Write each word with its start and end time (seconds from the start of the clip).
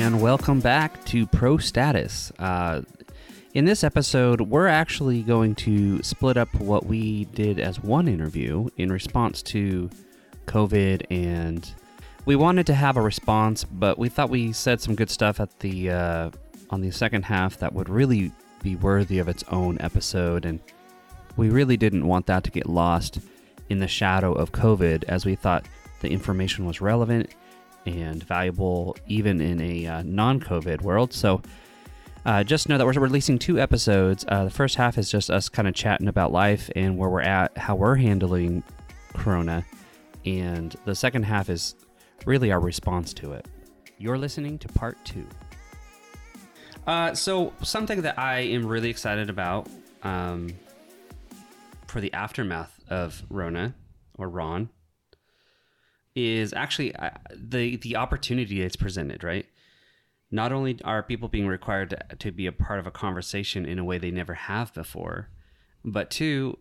and 0.00 0.20
welcome 0.20 0.60
back 0.60 1.04
to 1.06 1.26
Pro 1.26 1.58
Status. 1.58 2.30
Uh, 2.38 2.82
in 3.54 3.64
this 3.64 3.82
episode, 3.82 4.40
we're 4.40 4.68
actually 4.68 5.22
going 5.22 5.56
to 5.56 6.00
split 6.04 6.36
up 6.36 6.54
what 6.54 6.86
we 6.86 7.24
did 7.24 7.58
as 7.58 7.82
one 7.82 8.06
interview 8.06 8.68
in 8.76 8.92
response 8.92 9.42
to 9.42 9.90
COVID, 10.46 11.04
and 11.10 11.68
we 12.26 12.36
wanted 12.36 12.64
to 12.66 12.74
have 12.74 12.96
a 12.96 13.00
response, 13.00 13.64
but 13.64 13.98
we 13.98 14.08
thought 14.08 14.30
we 14.30 14.52
said 14.52 14.80
some 14.80 14.94
good 14.94 15.10
stuff 15.10 15.40
at 15.40 15.58
the 15.58 15.90
uh, 15.90 16.30
on 16.70 16.80
the 16.80 16.92
second 16.92 17.24
half 17.24 17.58
that 17.58 17.72
would 17.72 17.88
really 17.88 18.30
be 18.62 18.76
worthy 18.76 19.18
of 19.18 19.26
its 19.26 19.42
own 19.50 19.78
episode, 19.80 20.44
and 20.44 20.60
we 21.36 21.50
really 21.50 21.76
didn't 21.76 22.06
want 22.06 22.26
that 22.26 22.44
to 22.44 22.52
get 22.52 22.68
lost 22.68 23.18
in 23.68 23.80
the 23.80 23.88
shadow 23.88 24.32
of 24.32 24.52
COVID, 24.52 25.02
as 25.08 25.26
we 25.26 25.34
thought 25.34 25.66
the 26.02 26.08
information 26.08 26.66
was 26.66 26.80
relevant 26.80 27.34
and 27.88 28.22
valuable 28.22 28.96
even 29.06 29.40
in 29.40 29.60
a 29.60 29.86
uh, 29.86 30.02
non 30.02 30.40
COVID 30.40 30.82
world. 30.82 31.12
So 31.12 31.42
uh, 32.24 32.44
just 32.44 32.68
know 32.68 32.76
that 32.76 32.84
we're 32.84 32.92
releasing 32.92 33.38
two 33.38 33.58
episodes. 33.58 34.24
Uh, 34.28 34.44
the 34.44 34.50
first 34.50 34.76
half 34.76 34.98
is 34.98 35.10
just 35.10 35.30
us 35.30 35.48
kind 35.48 35.66
of 35.66 35.74
chatting 35.74 36.08
about 36.08 36.30
life 36.30 36.70
and 36.76 36.98
where 36.98 37.08
we're 37.08 37.22
at, 37.22 37.56
how 37.56 37.74
we're 37.74 37.94
handling 37.94 38.62
Corona. 39.14 39.64
And 40.26 40.76
the 40.84 40.94
second 40.94 41.22
half 41.22 41.48
is 41.48 41.74
really 42.26 42.52
our 42.52 42.60
response 42.60 43.14
to 43.14 43.32
it. 43.32 43.46
You're 43.98 44.18
listening 44.18 44.58
to 44.58 44.68
part 44.68 45.02
two. 45.04 45.26
Uh, 46.86 47.14
so, 47.14 47.52
something 47.62 48.02
that 48.02 48.18
I 48.18 48.40
am 48.40 48.66
really 48.66 48.88
excited 48.88 49.28
about 49.28 49.68
um, 50.02 50.48
for 51.86 52.00
the 52.00 52.12
aftermath 52.12 52.78
of 52.88 53.22
Rona 53.28 53.74
or 54.16 54.28
Ron 54.28 54.70
is 56.18 56.52
actually 56.52 56.94
uh, 56.96 57.10
the 57.34 57.76
the 57.76 57.96
opportunity 57.96 58.60
that's 58.60 58.76
presented, 58.76 59.24
right? 59.24 59.46
Not 60.30 60.52
only 60.52 60.78
are 60.84 61.02
people 61.02 61.28
being 61.28 61.46
required 61.46 61.90
to, 61.90 62.16
to 62.16 62.32
be 62.32 62.46
a 62.46 62.52
part 62.52 62.78
of 62.78 62.86
a 62.86 62.90
conversation 62.90 63.64
in 63.64 63.78
a 63.78 63.84
way 63.84 63.98
they 63.98 64.10
never 64.10 64.34
have 64.34 64.74
before, 64.74 65.30
but 65.84 66.10
two, 66.10 66.58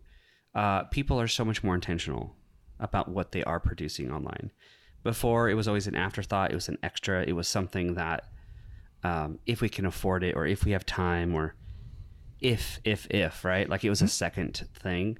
uh, 0.55 0.83
people 0.83 1.19
are 1.19 1.27
so 1.27 1.44
much 1.44 1.64
more 1.64 1.75
intentional 1.75 2.36
about 2.80 3.09
what 3.09 3.31
they 3.31 3.44
are 3.44 3.59
producing 3.59 4.11
online. 4.11 4.52
Before, 5.03 5.49
it 5.49 5.55
was 5.55 5.67
always 5.67 5.88
an 5.88 5.95
afterthought, 5.95 6.52
it 6.52 6.55
was 6.55 6.69
an 6.69 6.77
extra, 6.83 7.23
it 7.23 7.33
was 7.33 7.47
something 7.47 7.95
that 7.95 8.25
um, 9.03 9.39
if 9.45 9.61
we 9.61 9.69
can 9.69 9.86
afford 9.86 10.23
it 10.23 10.36
or 10.36 10.45
if 10.45 10.66
we 10.66 10.71
have 10.71 10.86
time 10.86 11.33
or 11.36 11.55
if, 12.39 12.80
if, 12.83 13.08
if, 13.09 13.44
right? 13.45 13.69
Like 13.69 13.83
it 13.83 13.89
was 13.89 14.02
a 14.02 14.08
second 14.08 14.67
thing. 14.73 15.17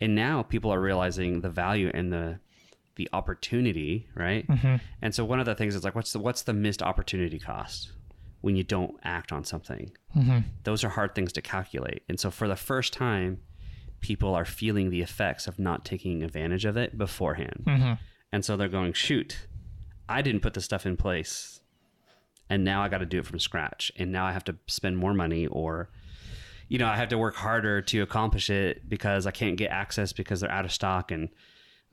And 0.00 0.14
now 0.14 0.42
people 0.42 0.72
are 0.72 0.80
realizing 0.80 1.40
the 1.40 1.50
value 1.50 1.90
and 1.92 2.12
the 2.12 2.40
the 2.96 3.08
opportunity, 3.12 4.08
right? 4.14 4.46
Mm-hmm. 4.46 4.76
And 5.02 5.14
so 5.14 5.24
one 5.24 5.40
of 5.40 5.46
the 5.46 5.54
things 5.54 5.74
is 5.74 5.84
like, 5.84 5.94
what's 5.94 6.12
the 6.12 6.18
what's 6.18 6.42
the 6.42 6.52
missed 6.52 6.82
opportunity 6.82 7.38
cost 7.38 7.92
when 8.40 8.56
you 8.56 8.62
don't 8.62 8.96
act 9.02 9.32
on 9.32 9.44
something? 9.44 9.90
Mm-hmm. 10.16 10.40
Those 10.64 10.84
are 10.84 10.90
hard 10.90 11.14
things 11.14 11.32
to 11.34 11.42
calculate. 11.42 12.02
And 12.08 12.20
so 12.20 12.30
for 12.30 12.46
the 12.48 12.56
first 12.56 12.92
time, 12.92 13.40
people 14.00 14.34
are 14.34 14.44
feeling 14.44 14.90
the 14.90 15.02
effects 15.02 15.46
of 15.46 15.58
not 15.58 15.84
taking 15.84 16.22
advantage 16.22 16.64
of 16.64 16.76
it 16.76 16.96
beforehand. 16.96 17.64
Mm-hmm. 17.66 17.92
And 18.32 18.44
so 18.44 18.56
they're 18.56 18.68
going, 18.68 18.92
shoot, 18.92 19.46
I 20.08 20.22
didn't 20.22 20.42
put 20.42 20.54
this 20.54 20.64
stuff 20.64 20.86
in 20.86 20.96
place, 20.96 21.60
and 22.50 22.64
now 22.64 22.82
I 22.82 22.88
got 22.88 22.98
to 22.98 23.06
do 23.06 23.20
it 23.20 23.26
from 23.26 23.38
scratch, 23.38 23.90
and 23.96 24.12
now 24.12 24.26
I 24.26 24.32
have 24.32 24.44
to 24.44 24.56
spend 24.66 24.98
more 24.98 25.14
money 25.14 25.46
or. 25.46 25.90
You 26.66 26.78
know, 26.78 26.86
I 26.88 26.96
have 26.96 27.10
to 27.10 27.18
work 27.18 27.34
harder 27.36 27.82
to 27.82 28.00
accomplish 28.00 28.48
it 28.48 28.88
because 28.88 29.26
I 29.26 29.32
can't 29.32 29.58
get 29.58 29.70
access 29.70 30.14
because 30.14 30.40
they're 30.40 30.50
out 30.50 30.64
of 30.64 30.72
stock 30.72 31.10
and 31.10 31.28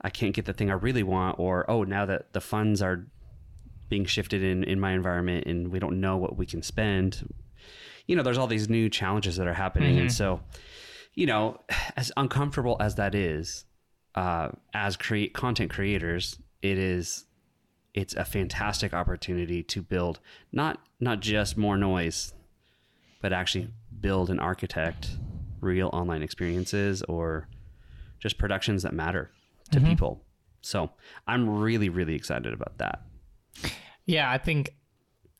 I 0.04 0.10
can't 0.10 0.34
get 0.34 0.44
the 0.44 0.52
thing 0.52 0.70
I 0.70 0.74
really 0.74 1.02
want, 1.02 1.38
or 1.38 1.68
oh, 1.70 1.84
now 1.84 2.06
that 2.06 2.32
the 2.32 2.40
funds 2.40 2.82
are 2.82 3.06
being 3.88 4.04
shifted 4.04 4.42
in 4.42 4.64
in 4.64 4.80
my 4.80 4.92
environment 4.92 5.46
and 5.46 5.68
we 5.68 5.78
don't 5.78 6.00
know 6.00 6.16
what 6.16 6.36
we 6.36 6.46
can 6.46 6.62
spend. 6.62 7.32
You 8.06 8.16
know, 8.16 8.22
there's 8.22 8.38
all 8.38 8.46
these 8.46 8.68
new 8.68 8.88
challenges 8.88 9.36
that 9.36 9.46
are 9.46 9.54
happening, 9.54 9.98
and 9.98 10.12
so, 10.12 10.40
you 11.14 11.26
know, 11.26 11.60
as 11.96 12.10
uncomfortable 12.16 12.76
as 12.80 12.96
that 12.96 13.14
is, 13.14 13.64
uh, 14.14 14.48
as 14.74 14.96
create 14.96 15.34
content 15.34 15.70
creators, 15.70 16.38
it 16.62 16.78
is 16.78 17.26
it's 17.94 18.14
a 18.14 18.24
fantastic 18.24 18.94
opportunity 18.94 19.62
to 19.62 19.82
build 19.82 20.18
not 20.50 20.80
not 20.98 21.20
just 21.20 21.56
more 21.56 21.76
noise, 21.76 22.34
but 23.20 23.32
actually 23.32 23.68
build 24.00 24.30
and 24.30 24.40
architect 24.40 25.10
real 25.60 25.90
online 25.92 26.22
experiences 26.22 27.02
or 27.02 27.46
just 28.18 28.36
productions 28.36 28.82
that 28.82 28.92
matter 28.92 29.30
to 29.72 29.78
mm-hmm. 29.78 29.88
people. 29.88 30.24
So 30.60 30.90
I'm 31.26 31.48
really, 31.48 31.88
really 31.88 32.14
excited 32.14 32.52
about 32.52 32.78
that. 32.78 33.02
Yeah, 34.06 34.30
I 34.30 34.38
think, 34.38 34.74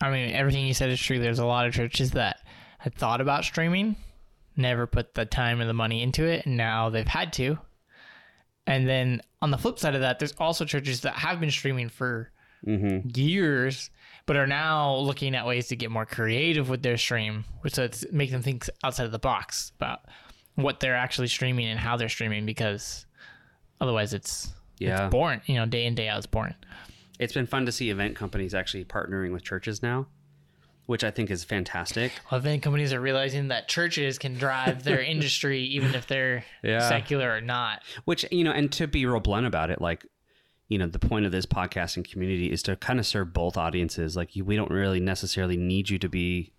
I 0.01 0.11
mean, 0.11 0.35
everything 0.35 0.67
you 0.67 0.75
said 0.75 0.91
is 0.91 1.01
true. 1.01 1.21
There's 1.21 1.39
a 1.39 1.47
lot 1.47 1.67
of 1.67 1.73
churches 1.73 2.11
that 2.13 2.39
had 2.79 2.95
thought 2.95 3.21
about 3.21 3.45
streaming, 3.45 3.97
never 4.57 4.87
put 4.87 5.15
the 5.15 5.25
time 5.25 5.61
and 5.61 5.71
the 5.71 5.75
money 5.75 6.03
into 6.03 6.25
it, 6.25 6.47
and 6.47 6.57
now 6.57 6.91
they've 6.91 7.07
had 7.07 7.33
to. 7.35 7.59
And 8.67 8.89
then 8.89 9.23
on 9.41 9.51
the 9.51 9.59
flip 9.59 9.79
side 9.79 9.95
of 9.95 10.01
that, 10.03 10.19
there's 10.19 10.35
also 10.39 10.65
churches 10.65 11.01
that 11.03 11.15
have 11.15 11.41
been 11.41 11.51
streaming 11.51 11.89
for 11.89 12.31
mm-hmm. 12.67 13.09
years, 13.15 13.91
but 14.27 14.37
are 14.37 14.47
now 14.47 14.97
looking 14.97 15.35
at 15.35 15.47
ways 15.47 15.69
to 15.69 15.77
get 15.77 15.91
more 15.91 16.07
creative 16.07 16.69
with 16.69 16.83
their 16.83 16.97
stream, 16.97 17.45
which 17.63 17.75
so 17.75 17.85
it's 17.85 18.05
make 18.13 18.31
them 18.31 18.43
think 18.43 18.69
outside 18.85 19.07
of 19.07 19.13
the 19.13 19.19
box 19.19 19.73
about 19.77 20.01
what 20.55 20.81
they're 20.81 20.95
actually 20.95 21.29
streaming 21.29 21.67
and 21.67 21.81
how 21.81 21.97
they're 21.97 22.09
streaming, 22.09 22.47
because 22.47 23.07
otherwise 23.83 24.15
it's 24.15 24.53
Yeah. 24.79 25.05
it's 25.07 25.13
boring. 25.13 25.43
You 25.47 25.57
know, 25.57 25.67
day 25.67 25.85
in 25.85 25.95
day 25.95 26.09
out, 26.09 26.17
it's 26.19 26.27
boring. 26.27 26.55
It's 27.19 27.35
been 27.35 27.47
fun 27.47 27.67
to 27.67 27.73
see 27.73 27.91
event 27.91 28.17
companies 28.17 28.55
actually 28.55 28.85
partnering 28.85 29.33
with 29.33 29.43
churches 29.45 29.83
now, 29.83 30.07
which 30.87 31.05
I 31.05 31.11
think 31.11 31.31
is 31.31 31.45
fantastic. 31.45 32.13
Well, 32.31 32.41
event 32.41 32.63
companies 32.63 32.93
are 32.93 33.01
realizing 33.01 33.49
that 33.49 33.69
churches 33.69 34.19
can 34.19 34.35
drive 34.35 34.83
their 34.83 35.01
industry 35.15 35.61
even 35.63 35.95
if 35.95 36.07
they're 36.07 36.45
Yeah. 36.65 36.89
secular 36.89 37.31
or 37.31 37.41
not. 37.41 37.83
Which, 38.07 38.25
you 38.33 38.43
know, 38.45 38.51
and 38.53 38.73
to 38.73 38.87
be 38.87 39.05
real 39.07 39.21
blunt 39.21 39.47
about 39.47 39.71
it, 39.71 39.81
like, 39.81 40.05
you 40.69 40.79
know, 40.79 40.87
the 40.87 40.99
point 40.99 41.27
of 41.27 41.33
this 41.33 41.45
podcasting 41.47 42.11
community 42.11 42.51
is 42.51 42.63
to 42.65 42.75
kind 42.77 42.99
of 42.99 43.07
serve 43.07 43.33
both 43.35 43.57
audiences. 43.59 44.17
Like, 44.17 44.35
you, 44.35 44.45
we 44.45 44.57
don't 44.57 44.71
really 44.71 45.01
necessarily 45.01 45.57
need 45.59 45.91
you 45.91 45.99
to 45.99 46.09
be 46.09 46.53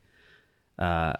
uh, 0.80 1.14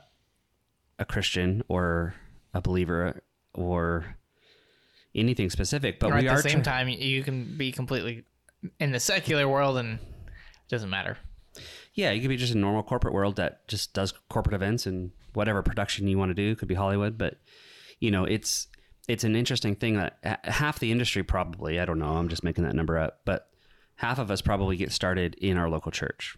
a 1.00 1.06
Christian 1.06 1.64
or 1.68 2.14
a 2.54 2.62
believer 2.62 3.24
or 3.54 4.16
anything 5.16 5.50
specific, 5.50 6.00
but 6.00 6.12
or 6.12 6.16
we 6.16 6.28
at 6.28 6.34
are 6.34 6.42
the 6.42 6.50
same 6.50 6.64
try- 6.64 6.74
time, 6.84 6.90
you 6.90 7.24
can 7.24 7.58
be 7.58 7.72
completely 7.72 8.26
in 8.80 8.92
the 8.92 9.00
secular 9.00 9.48
world 9.48 9.78
and 9.78 10.00
it 10.00 10.70
doesn't 10.70 10.90
matter. 10.90 11.18
Yeah, 11.94 12.12
you 12.12 12.22
could 12.22 12.30
be 12.30 12.38
just 12.38 12.54
a 12.56 12.58
normal 12.58 12.82
corporate 12.84 13.14
world 13.14 13.36
that 13.36 13.68
just 13.68 13.94
does 13.94 14.14
corporate 14.30 14.56
events 14.56 14.86
and 14.86 15.12
whatever 15.34 15.62
production 15.62 16.08
you 16.08 16.18
want 16.18 16.30
to 16.32 16.34
do. 16.34 16.56
Could 16.56 16.68
be 16.68 16.76
Hollywood, 16.76 17.18
but 17.18 17.38
you 18.00 18.10
know, 18.10 18.24
it's 18.24 18.68
it's 19.08 19.24
an 19.24 19.36
interesting 19.36 19.76
thing 19.76 19.98
that 19.98 20.18
half 20.46 20.80
the 20.80 20.92
industry 20.92 21.24
probably 21.24 21.80
I 21.80 21.86
don't 21.86 22.00
know. 22.00 22.16
I'm 22.18 22.30
just 22.30 22.44
making 22.44 22.64
that 22.64 22.76
number 22.76 22.98
up, 22.98 23.20
but 23.26 23.48
half 23.96 24.18
of 24.18 24.32
us 24.32 24.42
probably 24.42 24.76
get 24.76 24.92
started 24.92 25.36
in 25.36 25.58
our 25.58 25.70
local 25.70 25.92
church. 25.92 26.36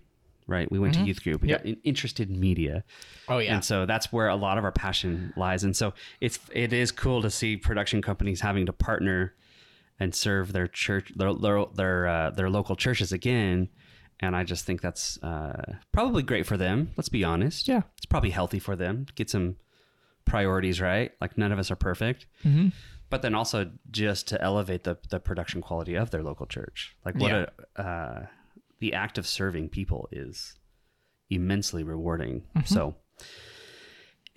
Right? 0.48 0.72
We 0.72 0.78
went 0.80 0.94
to 0.94 1.02
youth 1.04 1.24
group. 1.24 1.42
We 1.42 1.50
Yep. 1.50 1.60
got 1.60 1.66
in- 1.66 1.78
interested 1.84 2.30
in 2.30 2.40
media. 2.40 2.84
Oh 3.28 3.40
yeah. 3.40 3.56
And 3.56 3.66
so 3.66 3.86
that's 3.88 4.14
where 4.14 4.28
a 4.28 4.36
lot 4.36 4.58
of 4.60 4.64
our 4.64 4.72
passion 4.72 5.34
lies. 5.36 5.64
And 5.64 5.76
so 5.76 5.94
it's 6.22 6.40
it 6.54 6.72
is 6.72 6.92
cool 6.92 7.22
to 7.24 7.30
see 7.32 7.58
production 7.58 8.02
companies 8.02 8.42
having 8.42 8.66
to 8.68 8.74
partner 8.74 9.34
and 10.00 10.14
serve 10.14 10.54
their 10.54 10.68
church 10.68 11.12
their 11.16 11.34
their 11.34 11.66
their, 11.74 12.08
uh, 12.08 12.30
their 12.32 12.50
local 12.50 12.76
churches 12.76 13.12
again. 13.12 13.70
And 14.20 14.36
I 14.36 14.44
just 14.44 14.66
think 14.66 14.82
that's 14.82 15.22
uh, 15.24 15.74
probably 15.92 16.22
great 16.24 16.46
for 16.46 16.58
them. 16.58 16.92
Let's 16.96 17.10
be 17.10 17.24
honest. 17.24 17.68
Yeah. 17.68 17.82
it's 17.98 18.06
probably 18.06 18.30
healthy 18.30 18.60
for 18.60 18.76
them. 18.76 19.08
Get 19.16 19.30
some 19.30 19.56
priorities 20.26 20.80
right. 20.82 21.12
Like 21.22 21.38
none 21.38 21.52
of 21.52 21.60
us 21.60 21.72
are 21.72 21.76
perfect. 21.76 22.26
Mm-hmm. 22.44 22.70
But 23.10 23.22
then 23.22 23.36
also 23.36 23.72
just 23.92 24.28
to 24.30 24.42
elevate 24.42 24.84
the 24.84 24.98
the 25.10 25.20
production 25.20 25.62
quality 25.62 25.96
of 25.96 26.12
their 26.12 26.24
local 26.24 26.46
church. 26.46 26.96
Like 27.06 27.16
what 27.16 27.32
Yeah. 27.32 27.46
a 27.76 27.82
uh, 27.82 28.26
the 28.86 28.94
act 28.94 29.18
of 29.18 29.26
serving 29.26 29.68
people 29.68 30.08
is 30.12 30.54
immensely 31.32 31.84
rewarding. 31.84 32.44
Mm-hmm. 32.56 32.68
So 32.72 32.94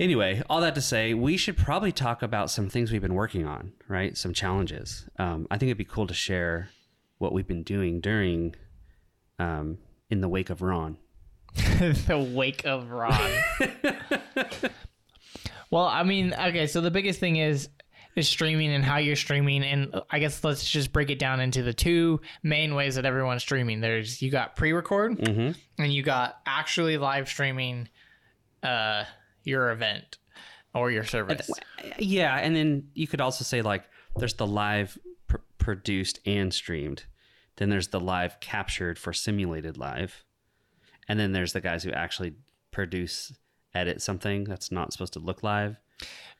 anyway, 0.00 0.42
all 0.48 0.62
that 0.62 0.74
to 0.76 0.80
say, 0.80 1.12
we 1.12 1.36
should 1.36 1.58
probably 1.58 1.92
talk 1.92 2.22
about 2.22 2.50
some 2.50 2.70
things 2.70 2.90
we've 2.90 3.02
been 3.02 3.12
working 3.12 3.44
on, 3.44 3.72
right? 3.88 4.16
Some 4.16 4.32
challenges. 4.32 5.06
Um, 5.18 5.46
I 5.50 5.58
think 5.58 5.68
it'd 5.68 5.76
be 5.76 5.84
cool 5.84 6.06
to 6.06 6.14
share 6.14 6.70
what 7.18 7.34
we've 7.34 7.46
been 7.46 7.62
doing 7.62 8.00
during, 8.00 8.54
um, 9.38 9.76
in 10.08 10.22
the 10.22 10.30
wake 10.30 10.48
of 10.48 10.62
Ron. 10.62 10.96
the 11.54 12.32
wake 12.34 12.64
of 12.64 12.90
Ron. 12.90 13.30
well, 15.70 15.84
I 15.84 16.04
mean, 16.04 16.32
okay, 16.32 16.66
so 16.66 16.80
the 16.80 16.90
biggest 16.90 17.20
thing 17.20 17.36
is 17.36 17.68
is 18.18 18.28
streaming 18.28 18.70
and 18.72 18.84
how 18.84 18.98
you're 18.98 19.16
streaming 19.16 19.62
and 19.62 19.94
I 20.10 20.18
guess 20.18 20.42
let's 20.44 20.68
just 20.68 20.92
break 20.92 21.08
it 21.10 21.18
down 21.18 21.40
into 21.40 21.62
the 21.62 21.72
two 21.72 22.20
main 22.42 22.74
ways 22.74 22.96
that 22.96 23.06
everyone's 23.06 23.42
streaming. 23.42 23.80
There's 23.80 24.20
you 24.20 24.30
got 24.30 24.56
pre-record 24.56 25.18
Mm-hmm. 25.18 25.82
and 25.82 25.92
you 25.92 26.02
got 26.02 26.40
actually 26.44 26.98
live 26.98 27.28
streaming 27.28 27.88
uh 28.62 29.04
your 29.44 29.70
event 29.70 30.18
or 30.74 30.90
your 30.90 31.04
service. 31.04 31.48
Yeah, 31.98 32.36
and 32.36 32.54
then 32.54 32.88
you 32.94 33.06
could 33.06 33.20
also 33.20 33.44
say 33.44 33.62
like 33.62 33.84
there's 34.16 34.34
the 34.34 34.46
live 34.46 34.98
pr- 35.26 35.36
produced 35.58 36.20
and 36.26 36.52
streamed. 36.52 37.04
Then 37.56 37.70
there's 37.70 37.88
the 37.88 38.00
live 38.00 38.38
captured 38.40 38.98
for 38.98 39.12
simulated 39.12 39.78
live. 39.78 40.24
and 41.08 41.18
then 41.18 41.32
there's 41.32 41.52
the 41.54 41.60
guys 41.60 41.82
who 41.84 41.90
actually 41.92 42.34
produce, 42.70 43.32
edit 43.74 44.02
something 44.02 44.44
that's 44.44 44.70
not 44.70 44.92
supposed 44.92 45.14
to 45.14 45.18
look 45.20 45.42
live. 45.42 45.76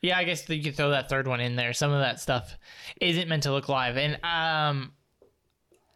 Yeah, 0.00 0.16
I 0.18 0.24
guess 0.24 0.48
you 0.48 0.62
could 0.62 0.76
throw 0.76 0.90
that 0.90 1.08
third 1.08 1.26
one 1.26 1.40
in 1.40 1.56
there. 1.56 1.72
Some 1.72 1.90
of 1.92 2.00
that 2.00 2.20
stuff 2.20 2.56
isn't 3.00 3.28
meant 3.28 3.42
to 3.44 3.52
look 3.52 3.68
live, 3.68 3.96
and 3.96 4.18
um, 4.24 4.92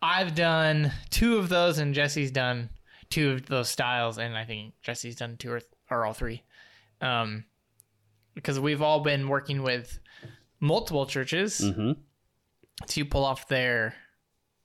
I've 0.01 0.35
done 0.35 0.93
two 1.11 1.37
of 1.39 1.49
those, 1.49 1.79
and 1.79 1.95
Jesse's 1.95 2.31
done 2.33 2.71
two 3.11 3.31
of 3.33 3.47
those 3.47 3.69
styles, 3.69 4.19
and 4.19 4.37
I 4.37 4.45
think 4.45 4.75
Jesse's 4.83 5.17
done 5.17 5.37
two 5.37 5.53
or, 5.53 5.61
or 5.91 6.05
all 6.05 6.15
three, 6.15 6.43
um, 7.01 7.45
because 8.35 8.59
we've 8.59 8.83
all 8.83 9.01
been 9.01 9.29
working 9.29 9.63
with 9.63 9.99
multiple 10.59 11.07
churches 11.07 11.61
Mm-hmm. 11.61 11.93
to 12.89 13.05
pull 13.05 13.25
off 13.25 13.47
their 13.49 13.95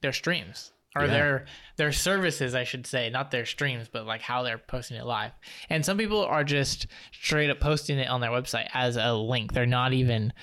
their 0.02 0.14
streams 0.14 0.72
or 0.98 1.06
Yeah. 1.06 1.12
their 1.12 1.46
their 1.78 1.92
services 1.92 2.56
I 2.56 2.64
should 2.64 2.86
say 2.88 3.10
not 3.10 3.32
their 3.32 3.46
streams 3.46 3.88
but 3.88 4.06
like 4.06 4.22
how 4.22 4.44
they're 4.44 4.58
posting 4.58 4.98
it 4.98 5.06
live. 5.06 5.32
And 5.70 5.86
some 5.86 5.98
people 5.98 6.24
are 6.24 6.44
just 6.44 6.88
straight 7.12 7.50
up 7.50 7.60
posting 7.60 7.98
it 8.00 8.08
on 8.08 8.22
their 8.22 8.32
website 8.32 8.68
as 8.74 8.98
a 8.98 9.14
link. 9.14 9.54
They're 9.54 9.66
not 9.66 9.94
even 9.94 10.34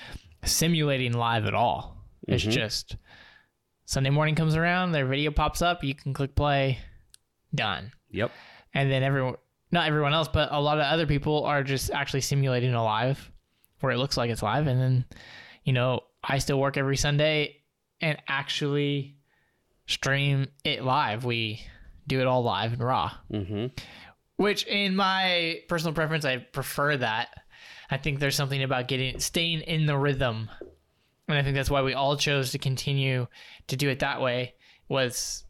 simulating 0.43 1.13
live 1.13 1.45
at 1.45 1.53
all. 1.53 1.97
It's 2.27 2.43
mm-hmm. 2.43 2.51
just 2.51 2.95
Sunday 3.85 4.09
morning 4.09 4.35
comes 4.35 4.55
around 4.55 4.91
their 4.91 5.05
video 5.05 5.31
pops 5.31 5.61
up 5.61 5.83
you 5.83 5.95
can 5.95 6.13
click 6.13 6.35
play 6.35 6.79
done. 7.53 7.91
Yep. 8.11 8.31
and 8.73 8.89
then 8.89 9.03
everyone 9.03 9.35
not 9.71 9.87
everyone 9.87 10.13
else 10.13 10.29
but 10.29 10.49
a 10.51 10.61
lot 10.61 10.77
of 10.77 10.85
other 10.85 11.05
people 11.05 11.43
are 11.43 11.63
just 11.63 11.91
actually 11.91 12.21
simulating 12.21 12.73
a 12.73 12.83
live 12.83 13.31
where 13.81 13.91
it 13.91 13.97
looks 13.97 14.15
like 14.15 14.29
it's 14.29 14.41
live. 14.41 14.67
And 14.67 14.79
then 14.79 15.05
you 15.65 15.73
know 15.73 16.01
i 16.23 16.37
still 16.37 16.59
work 16.59 16.77
every 16.77 16.95
sunday 16.95 17.57
and 18.01 18.17
actually 18.27 19.17
stream 19.87 20.47
it 20.63 20.83
live. 20.83 21.25
We 21.25 21.61
do 22.07 22.19
it 22.21 22.27
all 22.27 22.43
live 22.43 22.73
and 22.73 22.83
raw. 22.83 23.11
Mm-hmm. 23.31 23.67
which 24.37 24.65
in 24.67 24.95
my 24.95 25.61
personal 25.69 25.93
preference 25.93 26.25
i 26.25 26.37
prefer 26.37 26.97
that. 26.97 27.29
I 27.89 27.97
think 27.97 28.19
there's 28.19 28.35
something 28.35 28.63
about 28.63 28.87
getting 28.87 29.19
staying 29.19 29.61
in 29.61 29.85
the 29.85 29.97
rhythm. 29.97 30.49
And 31.27 31.37
i 31.37 31.41
think 31.43 31.55
that's 31.55 31.69
why 31.69 31.81
we 31.81 31.93
all 31.93 32.17
chose 32.17 32.51
to 32.51 32.57
continue 32.59 33.27
to 33.67 33.75
do 33.75 33.89
it 33.89 33.99
that 33.99 34.21
way 34.21 34.55
was 34.89 35.43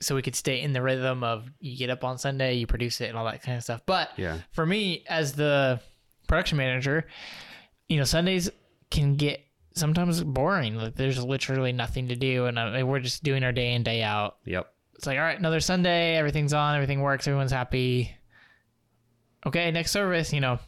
so 0.00 0.14
we 0.14 0.22
could 0.22 0.34
stay 0.36 0.62
in 0.62 0.72
the 0.72 0.80
rhythm 0.80 1.22
of 1.22 1.46
you 1.60 1.76
get 1.76 1.90
up 1.90 2.04
on 2.04 2.16
sunday 2.16 2.54
you 2.54 2.66
produce 2.66 3.00
it 3.02 3.08
and 3.10 3.18
all 3.18 3.24
that 3.26 3.42
kind 3.42 3.56
of 3.58 3.62
stuff. 3.62 3.82
But 3.84 4.10
Yeah. 4.16 4.38
for 4.52 4.64
me 4.64 5.04
as 5.08 5.32
the 5.34 5.80
production 6.26 6.56
manager 6.58 7.06
you 7.88 7.98
know 7.98 8.04
sundays 8.04 8.48
can 8.90 9.16
get 9.16 9.40
sometimes 9.74 10.22
boring 10.24 10.74
like 10.76 10.94
there's 10.96 11.22
literally 11.22 11.72
nothing 11.72 12.08
to 12.08 12.16
do 12.16 12.46
and 12.46 12.58
uh, 12.58 12.82
we're 12.84 12.98
just 13.00 13.22
doing 13.22 13.44
our 13.44 13.52
day 13.52 13.72
in 13.74 13.82
day 13.82 14.02
out 14.02 14.36
Yep. 14.44 14.66
it's 14.96 15.06
like 15.06 15.16
all 15.16 15.24
right 15.24 15.38
another 15.38 15.60
sunday 15.60 16.16
everything's 16.16 16.52
on 16.52 16.74
everything 16.74 17.00
works 17.00 17.26
everyone's 17.28 17.52
happy 17.52 18.14
okay 19.46 19.70
next 19.70 19.92
service 19.92 20.32
you 20.32 20.40
know 20.40 20.58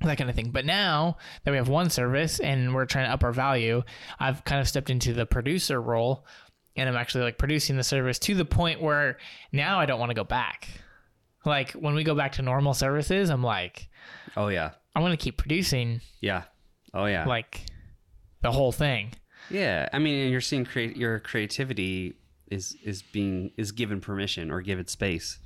that 0.00 0.18
kind 0.18 0.28
of 0.28 0.36
thing 0.36 0.50
but 0.50 0.64
now 0.66 1.16
that 1.44 1.50
we 1.50 1.56
have 1.56 1.68
one 1.68 1.88
service 1.90 2.38
and 2.40 2.74
we're 2.74 2.84
trying 2.86 3.06
to 3.06 3.12
up 3.12 3.22
our 3.24 3.32
value 3.32 3.82
i've 4.18 4.44
kind 4.44 4.60
of 4.60 4.68
stepped 4.68 4.90
into 4.90 5.12
the 5.12 5.24
producer 5.26 5.80
role 5.80 6.24
and 6.76 6.88
i'm 6.88 6.96
actually 6.96 7.24
like 7.24 7.38
producing 7.38 7.76
the 7.76 7.82
service 7.84 8.18
to 8.18 8.34
the 8.34 8.44
point 8.44 8.80
where 8.80 9.16
now 9.52 9.78
i 9.78 9.86
don't 9.86 10.00
want 10.00 10.10
to 10.10 10.14
go 10.14 10.24
back 10.24 10.68
like 11.44 11.72
when 11.72 11.94
we 11.94 12.02
go 12.04 12.14
back 12.14 12.32
to 12.32 12.42
normal 12.42 12.74
services 12.74 13.30
i'm 13.30 13.42
like 13.42 13.88
Oh 14.36 14.48
yeah. 14.48 14.72
i 14.94 15.00
want 15.00 15.12
to 15.18 15.22
keep 15.22 15.36
producing 15.38 16.00
Yeah. 16.20 16.42
Oh 16.92 17.06
yeah. 17.06 17.24
like 17.26 17.60
the 18.42 18.52
whole 18.52 18.72
thing 18.72 19.12
Yeah, 19.50 19.88
I 19.92 19.98
mean, 19.98 20.30
you're 20.30 20.40
seeing 20.40 20.64
create 20.64 20.96
your 20.96 21.20
creativity 21.20 22.14
is 22.50 22.76
is 22.84 23.02
being 23.02 23.50
is 23.56 23.72
given 23.72 24.00
permission 24.00 24.50
or 24.50 24.60
given 24.60 24.86
space 24.86 25.38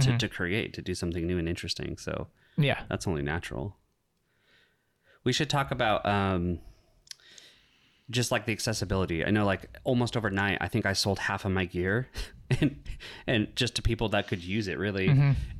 to, 0.00 0.16
to 0.18 0.28
create 0.28 0.72
to 0.74 0.82
do 0.82 0.94
something 0.94 1.26
new 1.26 1.38
and 1.38 1.48
interesting. 1.48 1.96
So 1.98 2.28
yeah 2.56 2.82
that's 2.88 3.06
only 3.06 3.22
natural. 3.22 3.76
We 5.24 5.32
should 5.32 5.48
talk 5.50 5.70
about 5.70 6.04
um, 6.04 6.58
just 8.10 8.30
like 8.30 8.44
the 8.46 8.52
accessibility. 8.52 9.24
I 9.24 9.30
know, 9.30 9.44
like 9.44 9.78
almost 9.84 10.16
overnight, 10.16 10.58
I 10.60 10.68
think 10.68 10.84
I 10.84 10.92
sold 10.94 11.18
half 11.18 11.44
of 11.44 11.52
my 11.52 11.64
gear, 11.64 12.08
and 12.60 12.82
and 13.26 13.48
just 13.54 13.74
to 13.76 13.82
people 13.82 14.08
that 14.10 14.28
could 14.28 14.42
use 14.42 14.68
it 14.68 14.78
really. 14.78 15.08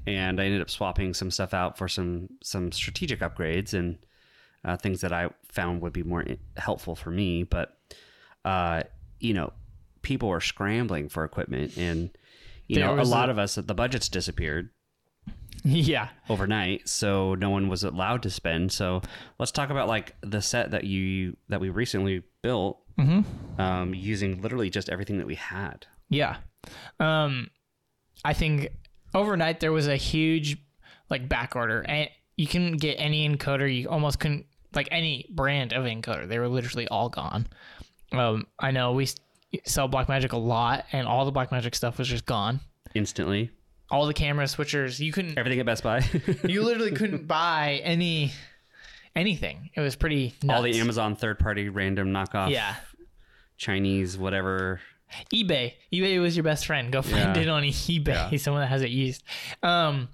And 0.07 0.41
I 0.41 0.45
ended 0.45 0.61
up 0.61 0.71
swapping 0.71 1.15
some 1.15 1.31
stuff 1.31 1.55
out 1.55 1.79
for 1.79 1.89
some 1.89 2.29
some 2.43 2.73
strategic 2.73 3.21
upgrades 3.21 3.73
and 3.73 3.99
uh, 4.65 4.77
things 4.77 5.01
that 5.01 5.13
I 5.13 5.29
found 5.51 5.81
would 5.83 5.93
be 5.93 6.03
more 6.03 6.25
helpful 6.57 6.95
for 6.97 7.11
me. 7.11 7.43
But 7.43 7.77
uh, 8.45 8.83
you 9.21 9.35
know, 9.35 9.53
people 10.03 10.29
were 10.29 10.41
scrambling 10.41 11.09
for 11.09 11.25
equipment, 11.25 11.77
and 11.77 12.11
you 12.67 12.77
There 12.77 12.87
know, 12.95 13.01
a 13.01 13.05
lot 13.05 13.29
a- 13.29 13.33
of 13.33 13.39
us 13.39 13.55
the 13.57 13.75
budgets 13.75 14.09
disappeared 14.09 14.71
yeah 15.65 16.09
overnight, 16.29 16.89
so 16.89 17.35
no 17.35 17.51
one 17.51 17.69
was 17.69 17.85
allowed 17.85 18.23
to 18.25 18.31
spend. 18.31 18.73
So 18.73 19.03
let's 19.39 19.53
talk 19.53 19.71
about 19.71 19.87
like 19.89 20.15
the 20.23 20.41
set 20.43 20.71
that 20.73 20.85
you 20.85 21.37
that 21.49 21.61
we 21.61 21.71
recently 21.71 22.23
built, 22.43 22.79
um, 23.59 23.95
using 23.95 24.41
literally 24.43 24.71
just 24.71 24.89
everything 24.89 25.19
that 25.19 25.27
we 25.27 25.35
had. 25.37 25.87
Yeah. 26.09 26.37
Um 27.01 27.49
I 28.25 28.33
think 28.35 28.69
overnight 29.15 29.61
there 29.61 29.73
was 29.73 29.89
a 29.89 29.97
huge 29.97 30.57
like 31.11 31.29
back 31.29 31.55
order 31.57 31.81
and 31.83 32.09
you 32.37 32.47
can 32.47 32.77
get 32.77 32.95
any 32.95 33.29
encoder 33.29 33.73
you 33.73 33.89
almost 33.89 34.19
couldn't 34.21 34.47
like 34.75 34.89
any 34.91 35.27
brand 35.31 35.73
of 35.73 35.85
encoder 35.85 36.27
they 36.29 36.39
were 36.39 36.49
literally 36.49 36.87
all 36.89 37.09
gone 37.09 37.47
um 38.13 38.47
i 38.59 38.71
know 38.71 38.93
we 38.93 39.09
sell 39.65 39.89
Blackmagic 39.89 40.33
a 40.33 40.37
lot 40.37 40.85
and 40.93 41.07
all 41.07 41.25
the 41.25 41.33
Blackmagic 41.33 41.75
stuff 41.75 41.99
was 41.99 42.09
just 42.09 42.25
gone 42.27 42.61
Instantly, 42.95 43.51
all 43.91 44.07
the 44.07 44.15
camera 44.15 44.45
switchers 44.47 44.99
you 45.01 45.13
couldn't 45.13 45.37
everything 45.39 45.61
at 45.61 45.67
Best 45.67 45.83
Buy, 45.83 46.03
you 46.45 46.63
literally 46.63 46.93
couldn't 46.93 47.27
buy 47.27 47.81
any 47.85 48.33
anything 49.15 49.71
it 49.75 49.81
was 49.81 49.95
pretty 49.97 50.35
nuts. 50.43 50.57
all 50.57 50.63
the 50.63 50.79
Amazon 50.81 51.17
third-party 51.17 51.69
random 51.69 52.13
knockoff, 52.13 52.51
yeah 52.51 52.77
Chinese 53.59 54.19
whatever. 54.19 54.81
eBay. 55.33 55.75
eBay 55.93 56.21
was 56.21 56.35
your 56.37 56.43
best 56.43 56.67
friend. 56.67 56.91
Go 56.93 57.01
find 57.03 57.37
Yeah. 57.37 57.43
it 57.43 57.49
on 57.49 57.63
eBay. 57.63 58.41
Someone 58.41 58.63
that 58.63 58.69
has 58.69 58.83
it 58.83 58.91
used. 58.91 59.23
Um, 59.63 60.09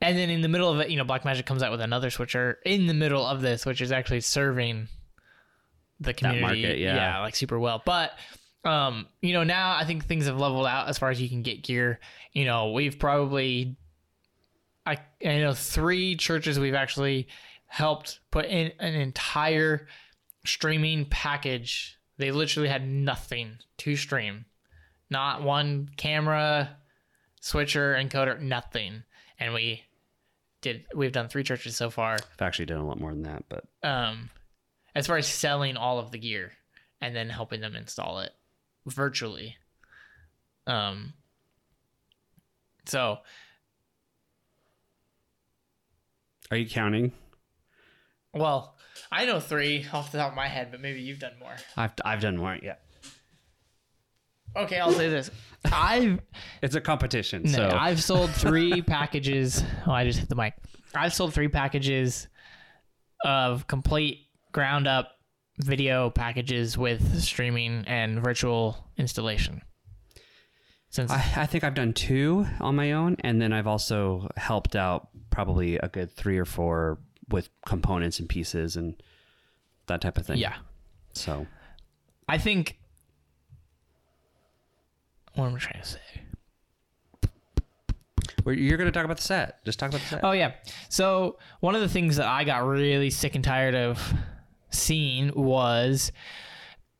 and 0.00 0.16
then 0.16 0.30
in 0.30 0.40
the 0.40 0.48
middle 0.48 0.70
of 0.70 0.80
it, 0.80 0.90
you 0.90 0.96
know, 0.96 1.04
Blackmagic 1.04 1.46
comes 1.46 1.62
out 1.62 1.70
with 1.70 1.80
another 1.80 2.10
switcher 2.10 2.58
in 2.64 2.86
the 2.86 2.94
middle 2.94 3.24
of 3.24 3.40
this, 3.42 3.66
which 3.66 3.80
is 3.80 3.92
actually 3.92 4.20
serving 4.20 4.88
the 6.00 6.14
community. 6.14 6.62
market, 6.62 6.78
yeah. 6.78 7.20
like 7.20 7.36
super 7.36 7.58
well. 7.58 7.82
But 7.84 8.12
um, 8.64 9.06
you 9.20 9.32
know, 9.32 9.44
now 9.44 9.76
I 9.76 9.84
think 9.84 10.04
things 10.04 10.26
have 10.26 10.38
leveled 10.38 10.66
out 10.66 10.88
as 10.88 10.98
far 10.98 11.10
as 11.10 11.20
you 11.20 11.28
can 11.28 11.42
get 11.42 11.62
gear. 11.62 12.00
You 12.32 12.44
know, 12.44 12.72
we've 12.72 12.98
probably 12.98 13.76
I 14.86 14.98
I 15.24 15.38
know 15.38 15.54
three 15.54 16.16
churches 16.16 16.58
we've 16.58 16.74
actually 16.74 17.28
helped 17.66 18.20
put 18.30 18.46
in 18.46 18.72
an 18.80 18.94
entire 18.94 19.86
streaming 20.44 21.06
package. 21.06 21.98
They 22.18 22.32
literally 22.32 22.68
had 22.68 22.86
nothing 22.86 23.58
to 23.78 23.96
stream. 23.96 24.46
Not 25.08 25.42
one 25.42 25.90
camera, 25.96 26.76
switcher, 27.40 27.94
encoder, 27.94 28.40
nothing. 28.40 29.04
And 29.38 29.54
we 29.54 29.84
did 30.60 30.84
we've 30.94 31.12
done 31.12 31.28
three 31.28 31.42
churches 31.44 31.76
so 31.76 31.90
far. 31.90 32.14
I've 32.14 32.42
actually 32.42 32.66
done 32.66 32.78
a 32.80 32.86
lot 32.86 33.00
more 33.00 33.10
than 33.12 33.22
that, 33.22 33.44
but 33.48 33.64
Um 33.82 34.30
as 34.94 35.06
far 35.06 35.16
as 35.16 35.26
selling 35.26 35.76
all 35.76 35.98
of 35.98 36.10
the 36.10 36.18
gear 36.18 36.52
and 37.00 37.14
then 37.14 37.28
helping 37.28 37.60
them 37.60 37.76
install 37.76 38.20
it 38.20 38.32
virtually. 38.86 39.56
Um 40.66 41.14
so 42.86 43.18
are 46.50 46.56
you 46.56 46.68
counting? 46.68 47.12
well, 48.34 48.76
I 49.10 49.24
know 49.26 49.40
three 49.40 49.86
off 49.92 50.12
the 50.12 50.18
top 50.18 50.30
of 50.30 50.36
my 50.36 50.48
head, 50.48 50.70
but 50.70 50.80
maybe 50.80 51.00
you've 51.00 51.18
done 51.18 51.38
more. 51.38 51.56
I've 51.76 51.92
I've 52.04 52.20
done 52.20 52.36
more. 52.36 52.58
Yeah, 52.62 52.76
Okay, 54.56 54.78
I'll 54.78 54.92
say 54.92 55.08
this. 55.08 55.30
I've 55.72 56.20
it's 56.62 56.74
a 56.74 56.80
competition. 56.80 57.42
No, 57.44 57.50
so 57.52 57.76
I've 57.76 58.02
sold 58.02 58.30
three 58.30 58.82
packages. 58.96 59.62
Oh, 59.86 59.92
I 59.92 60.04
just 60.04 60.18
hit 60.18 60.28
the 60.28 60.34
mic. 60.34 60.54
I've 60.94 61.12
sold 61.14 61.34
three 61.34 61.48
packages 61.48 62.28
of 63.24 63.66
complete 63.66 64.26
ground 64.52 64.86
up 64.88 65.12
video 65.58 66.10
packages 66.10 66.76
with 66.78 67.20
streaming 67.20 67.84
and 67.86 68.22
virtual 68.22 68.88
installation. 68.96 69.62
Since 70.88 71.12
I, 71.12 71.24
I 71.36 71.46
think 71.46 71.62
I've 71.62 71.74
done 71.74 71.92
two 71.92 72.46
on 72.58 72.74
my 72.74 72.92
own, 72.92 73.16
and 73.20 73.40
then 73.40 73.52
I've 73.52 73.68
also 73.68 74.28
helped 74.36 74.74
out 74.74 75.08
probably 75.30 75.76
a 75.76 75.86
good 75.88 76.10
three 76.10 76.38
or 76.38 76.44
four 76.44 76.98
with 77.28 77.48
components 77.64 78.18
and 78.18 78.28
pieces 78.28 78.74
and 78.74 79.00
that 79.86 80.00
type 80.00 80.18
of 80.18 80.26
thing. 80.26 80.38
yeah, 80.38 80.56
So 81.12 81.46
I 82.28 82.38
think 82.38 82.79
what 85.34 85.46
am 85.46 85.54
I 85.54 85.58
trying 85.58 85.82
to 85.82 85.88
say? 85.88 85.98
You're 88.46 88.78
going 88.78 88.88
to 88.88 88.92
talk 88.92 89.04
about 89.04 89.18
the 89.18 89.22
set. 89.22 89.64
Just 89.64 89.78
talk 89.78 89.90
about 89.90 90.00
the 90.00 90.06
set. 90.06 90.24
Oh 90.24 90.32
yeah. 90.32 90.52
So 90.88 91.38
one 91.60 91.74
of 91.74 91.80
the 91.82 91.88
things 91.88 92.16
that 92.16 92.26
I 92.26 92.44
got 92.44 92.66
really 92.66 93.10
sick 93.10 93.34
and 93.34 93.44
tired 93.44 93.74
of 93.74 94.14
seeing 94.70 95.32
was 95.34 96.10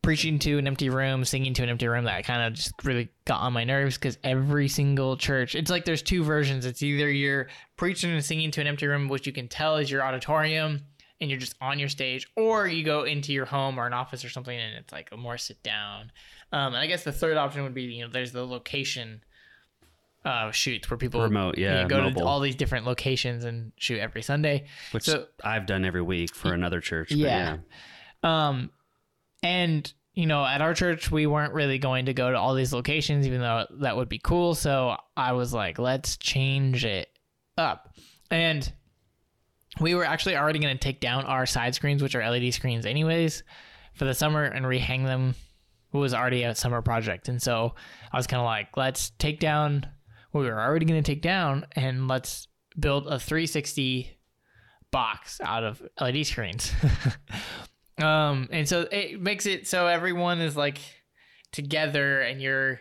preaching 0.03 0.39
to 0.41 0.59
an 0.59 0.67
empty 0.67 0.89
room, 0.89 1.25
singing 1.25 1.55
to 1.55 1.63
an 1.63 1.69
empty 1.69 1.87
room 1.89 2.05
that 2.05 2.25
kind 2.25 2.43
of 2.43 2.55
just 2.55 2.73
really 2.85 3.11
got 3.25 3.41
on 3.41 3.53
my 3.53 3.65
nerves 3.65 3.97
because 3.97 4.19
every 4.25 4.69
single 4.69 5.17
church, 5.17 5.55
it's 5.55 5.71
like 5.71 5.85
there's 5.85 6.03
two 6.03 6.25
versions. 6.25 6.65
It's 6.65 6.83
either 6.83 7.11
you're 7.11 7.49
preaching 7.77 8.11
and 8.11 8.25
singing 8.25 8.51
to 8.53 8.61
an 8.61 8.67
empty 8.67 8.87
room, 8.87 9.09
which 9.09 9.27
you 9.27 9.33
can 9.33 9.49
tell 9.49 9.77
is 9.77 9.91
your 9.91 10.03
auditorium 10.03 10.81
and 11.21 11.29
you're 11.31 11.39
just 11.39 11.55
on 11.61 11.79
your 11.79 11.89
stage, 11.89 12.27
or 12.37 12.67
you 12.67 12.83
go 12.85 13.05
into 13.05 13.33
your 13.33 13.45
home 13.45 13.79
or 13.79 13.87
an 13.87 13.93
office 13.93 14.25
or 14.25 14.31
something 14.31 14.57
and 14.59 14.75
it's 14.77 14.93
like 14.93 15.11
a 15.13 15.17
more 15.17 15.37
sit 15.39 15.63
down. 15.63 16.11
Um, 16.53 16.69
and 16.75 16.77
I 16.79 16.87
guess 16.87 17.05
the 17.05 17.13
third 17.13 17.37
option 17.37 17.63
would 17.63 17.75
be, 17.75 17.83
you 17.83 18.05
know, 18.05 18.11
there's 18.11 18.33
the 18.33 18.47
location 18.47 19.23
uh, 20.25 20.51
shoots 20.51 20.91
where 20.91 20.99
people 20.99 21.21
Remote, 21.23 21.57
you 21.59 21.65
yeah, 21.65 21.83
know, 21.83 21.89
go 21.89 22.03
mobile. 22.03 22.21
to 22.23 22.27
all 22.27 22.41
these 22.41 22.55
different 22.57 22.85
locations 22.87 23.45
and 23.45 23.73
shoot 23.77 23.99
every 24.01 24.23
Sunday. 24.23 24.67
which 24.93 25.05
So- 25.05 25.27
I've 25.45 25.67
done 25.67 25.85
every 25.85 26.03
week 26.03 26.35
for 26.35 26.53
another 26.53 26.81
church. 26.81 27.09
but 27.11 27.19
Yeah. 27.19 27.57
Um, 28.23 28.71
and 29.43 29.93
you 30.15 30.27
know, 30.27 30.45
at 30.45 30.61
our 30.61 30.75
church, 30.75 31.11
we 31.11 31.27
weren't 31.27 31.55
really 31.55 31.79
going 31.79 32.07
to 32.07 32.13
go 32.13 32.31
to 32.33 32.37
all 32.37 32.55
these 32.55 32.73
locations, 32.73 33.27
even 33.27 33.41
though 33.41 33.65
that 33.81 33.97
would 33.97 34.09
be 34.09 34.19
cool. 34.19 34.55
So 34.55 34.97
I 35.17 35.33
was 35.33 35.55
like, 35.55 35.79
let's 35.79 36.17
change 36.17 36.85
it 36.85 37.09
up. 37.57 37.95
And 38.31 38.71
we 39.79 39.95
were 39.95 40.05
actually 40.05 40.37
already 40.37 40.59
going 40.59 40.77
to 40.77 40.81
take 40.81 41.01
down 41.01 41.25
our 41.25 41.47
side 41.47 41.75
screens, 41.75 42.03
which 42.03 42.15
are 42.15 42.29
LED 42.29 42.53
screens, 42.53 42.87
anyways, 42.87 43.45
for 43.95 44.05
the 44.05 44.15
summer 44.15 44.45
and 44.45 44.65
rehang 44.67 45.07
them. 45.07 45.35
It 45.93 45.97
was 45.97 46.15
already 46.15 46.43
a 46.43 46.55
summer 46.55 46.83
project. 46.83 47.29
And 47.29 47.41
so 47.41 47.75
I 48.13 48.17
was 48.17 48.27
kind 48.27 48.41
of 48.41 48.47
like, 48.47 48.77
let's 48.77 49.11
take 49.19 49.41
down 49.41 49.87
what 50.31 50.43
we 50.43 50.47
were 50.47 50.61
already 50.61 50.87
going 50.87 51.03
to 51.03 51.13
take 51.13 51.23
down 51.23 51.67
and 51.73 52.09
let's 52.09 52.49
build 52.79 53.07
a 53.07 53.19
360 53.19 54.17
box 54.91 55.41
out 55.43 55.65
of 55.65 55.83
LED 56.01 56.27
screens. 56.27 56.73
um, 58.03 58.49
and 58.53 58.69
so 58.69 58.87
it 58.91 59.21
makes 59.21 59.47
it 59.47 59.67
so 59.67 59.87
everyone 59.87 60.41
is 60.41 60.57
like 60.57 60.79
together 61.53 62.21
and 62.21 62.41
you're, 62.41 62.81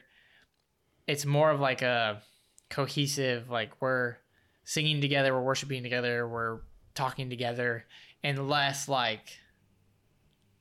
it's 1.08 1.26
more 1.26 1.50
of 1.50 1.60
like 1.60 1.82
a 1.82 2.22
cohesive, 2.70 3.50
like 3.50 3.72
we're 3.82 4.18
singing 4.64 5.02
together, 5.02 5.34
we're 5.34 5.42
worshiping 5.42 5.82
together, 5.82 6.28
we're 6.28 6.60
talking 7.00 7.30
together, 7.30 7.86
and 8.24 8.50
less 8.50 8.90
like, 8.90 9.38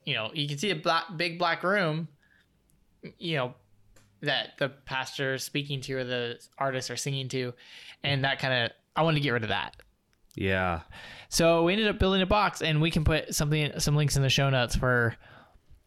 you 0.05 0.15
know, 0.15 0.31
you 0.33 0.47
can 0.49 0.57
see 0.57 0.71
a 0.71 0.77
black, 0.77 1.05
big 1.17 1.39
black 1.39 1.63
room, 1.63 2.09
you 3.19 3.37
know, 3.37 3.55
that 4.21 4.51
the 4.59 4.69
pastor 4.69 5.35
is 5.35 5.43
speaking 5.43 5.81
to 5.83 5.95
or 5.95 6.05
the 6.05 6.39
artists 6.57 6.91
are 6.91 6.97
singing 6.97 7.29
to, 7.29 7.53
and 8.05 8.25
that 8.25 8.39
kind 8.39 8.55
of, 8.55 8.71
I 8.95 9.03
wanted 9.03 9.17
to 9.17 9.23
get 9.23 9.31
rid 9.31 9.43
of 9.43 9.51
that. 9.51 9.77
Yeah. 10.35 10.83
So 11.29 11.65
we 11.65 11.73
ended 11.73 11.89
up 11.89 11.99
building 11.99 12.23
a 12.23 12.27
box, 12.27 12.63
and 12.63 12.81
we 12.81 12.91
can 12.91 13.05
put 13.05 13.35
something, 13.35 13.73
some 13.79 13.97
links 13.97 14.17
in 14.17 14.23
the 14.23 14.29
show 14.29 14.49
notes 14.51 14.77
for 14.77 15.17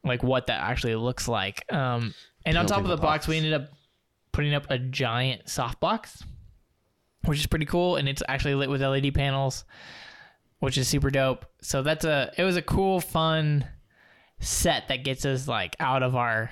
like 0.04 0.24
what 0.24 0.48
that 0.48 0.62
actually 0.62 0.96
looks 0.96 1.28
like. 1.28 1.72
Um, 1.72 2.14
and 2.46 2.58
on 2.58 2.66
top 2.66 2.80
of 2.80 2.90
the 2.90 2.96
the 2.96 3.02
box, 3.02 3.28
we 3.28 3.38
ended 3.38 3.54
up 3.54 3.70
putting 4.32 4.54
up 4.54 4.66
a 4.70 4.78
giant 4.78 5.46
softbox, 5.46 6.24
which 7.26 7.40
is 7.40 7.48
pretty 7.48 7.66
cool, 7.66 7.96
and 7.96 8.10
it's 8.10 8.24
actually 8.28 8.56
lit 8.56 8.70
with 8.70 8.82
LED 8.82 9.14
panels, 9.14 9.64
which 10.62 10.78
is 10.78 10.88
super 10.88 11.12
dope. 11.12 11.46
So 11.62 11.84
that's 11.84 12.06
a, 12.06 12.32
it 12.38 12.44
was 12.44 12.56
a 12.56 12.62
cool, 12.62 13.02
fun 13.02 13.66
set 14.40 14.88
that 14.88 15.04
gets 15.04 15.26
us 15.26 15.48
like 15.48 15.76
out 15.80 16.02
of 16.02 16.16
our 16.16 16.50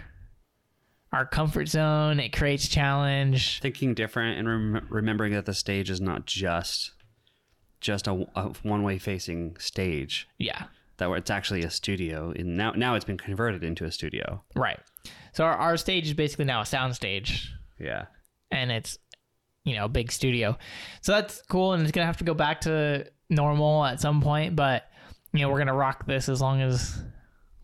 our 1.11 1.25
comfort 1.25 1.67
zone. 1.67 2.19
It 2.19 2.29
creates 2.33 2.67
challenge. 2.67 3.61
Thinking 3.61 3.95
different 3.95 4.37
and 4.37 4.47
rem- 4.47 4.87
remembering 4.91 5.33
that 5.33 5.45
the 5.45 5.55
stage 5.55 5.89
is 5.89 5.99
not 5.99 6.25
just 6.27 6.91
just 7.81 8.07
a, 8.07 8.27
a 8.35 8.51
one-way 8.61 8.99
facing 8.99 9.55
stage. 9.57 10.27
Yeah. 10.37 10.65
That 10.97 11.09
it's 11.11 11.31
actually 11.31 11.63
a 11.63 11.71
studio. 11.71 12.31
And 12.37 12.57
now 12.57 12.71
now 12.71 12.93
it's 12.95 13.05
been 13.05 13.17
converted 13.17 13.63
into 13.63 13.85
a 13.85 13.91
studio. 13.91 14.43
Right. 14.55 14.79
So 15.33 15.45
our, 15.45 15.55
our 15.55 15.77
stage 15.77 16.05
is 16.07 16.13
basically 16.13 16.45
now 16.45 16.61
a 16.61 16.65
sound 16.65 16.93
stage. 16.95 17.51
Yeah. 17.79 18.05
and 18.51 18.71
it's 18.71 18.97
you 19.63 19.75
know 19.75 19.85
a 19.85 19.89
big 19.89 20.11
studio 20.11 20.57
so 21.01 21.13
that's 21.13 21.41
cool 21.49 21.71
and 21.73 21.83
it's 21.83 21.91
gonna 21.91 22.05
have 22.05 22.17
to 22.17 22.23
go 22.25 22.33
back 22.33 22.61
to 22.61 23.05
normal 23.29 23.83
at 23.85 23.99
some 23.99 24.21
point 24.21 24.55
but 24.55 24.89
you 25.33 25.41
know 25.41 25.49
we're 25.49 25.59
gonna 25.59 25.73
rock 25.73 26.05
this 26.05 26.29
as 26.29 26.41
long 26.41 26.61
as 26.61 27.01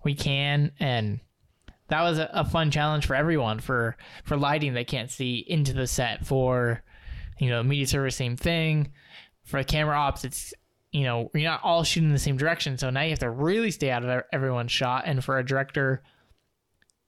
we 0.03 0.13
can 0.13 0.71
and 0.79 1.19
that 1.87 2.01
was 2.01 2.17
a, 2.17 2.29
a 2.33 2.45
fun 2.45 2.71
challenge 2.71 3.05
for 3.05 3.15
everyone 3.15 3.59
for 3.59 3.95
for 4.23 4.37
lighting 4.37 4.73
they 4.73 4.83
can't 4.83 5.11
see 5.11 5.43
into 5.47 5.73
the 5.73 5.87
set 5.87 6.25
for 6.25 6.83
you 7.39 7.49
know 7.49 7.63
media 7.63 7.87
service 7.87 8.15
same 8.15 8.37
thing 8.37 8.91
for 9.43 9.61
camera 9.63 9.97
ops 9.97 10.23
it's 10.23 10.53
you 10.91 11.03
know 11.03 11.29
you're 11.33 11.49
not 11.49 11.63
all 11.63 11.83
shooting 11.83 12.09
in 12.09 12.13
the 12.13 12.19
same 12.19 12.37
direction 12.37 12.77
so 12.77 12.89
now 12.89 13.01
you 13.01 13.09
have 13.09 13.19
to 13.19 13.29
really 13.29 13.71
stay 13.71 13.89
out 13.89 14.05
of 14.05 14.23
everyone's 14.31 14.71
shot 14.71 15.03
and 15.05 15.23
for 15.23 15.37
a 15.39 15.45
director 15.45 16.03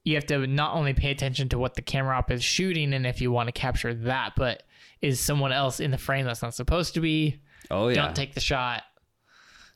you 0.08 0.14
have 0.14 0.26
to 0.26 0.46
not 0.46 0.74
only 0.74 0.94
pay 0.94 1.10
attention 1.10 1.50
to 1.50 1.58
what 1.58 1.74
the 1.74 1.82
camera 1.82 2.16
op 2.16 2.30
is 2.30 2.42
shooting 2.42 2.94
and 2.94 3.06
if 3.06 3.20
you 3.20 3.30
want 3.30 3.46
to 3.46 3.52
capture 3.52 3.92
that, 3.92 4.32
but 4.36 4.62
is 5.02 5.20
someone 5.20 5.52
else 5.52 5.80
in 5.80 5.90
the 5.90 5.98
frame 5.98 6.24
that's 6.24 6.40
not 6.40 6.54
supposed 6.54 6.94
to 6.94 7.00
be? 7.00 7.40
Oh 7.70 7.88
yeah. 7.88 7.94
Don't 7.96 8.16
take 8.16 8.34
the 8.34 8.40
shot. 8.40 8.82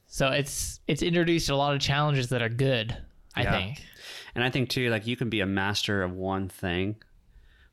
So 0.06 0.28
it's 0.28 0.80
it's 0.86 1.02
introduced 1.02 1.48
a 1.48 1.56
lot 1.56 1.74
of 1.74 1.80
challenges 1.80 2.28
that 2.28 2.42
are 2.42 2.48
good, 2.48 2.96
I 3.34 3.42
Yeah. 3.44 3.52
think. 3.52 3.84
And 4.34 4.42
I 4.44 4.50
think 4.50 4.68
too, 4.70 4.88
like 4.90 5.06
you 5.06 5.16
can 5.16 5.28
be 5.30 5.40
a 5.40 5.46
master 5.46 6.02
of 6.02 6.12
one 6.12 6.48
thing, 6.48 6.96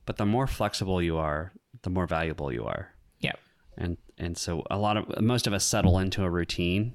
but 0.05 0.17
the 0.17 0.25
more 0.25 0.47
flexible 0.47 1.01
you 1.01 1.17
are, 1.17 1.51
the 1.83 1.89
more 1.89 2.05
valuable 2.07 2.51
you 2.51 2.65
are. 2.65 2.93
Yeah. 3.19 3.33
And 3.77 3.97
and 4.17 4.37
so 4.37 4.63
a 4.69 4.77
lot 4.77 4.97
of 4.97 5.21
most 5.21 5.47
of 5.47 5.53
us 5.53 5.63
settle 5.65 5.99
into 5.99 6.23
a 6.23 6.29
routine, 6.29 6.93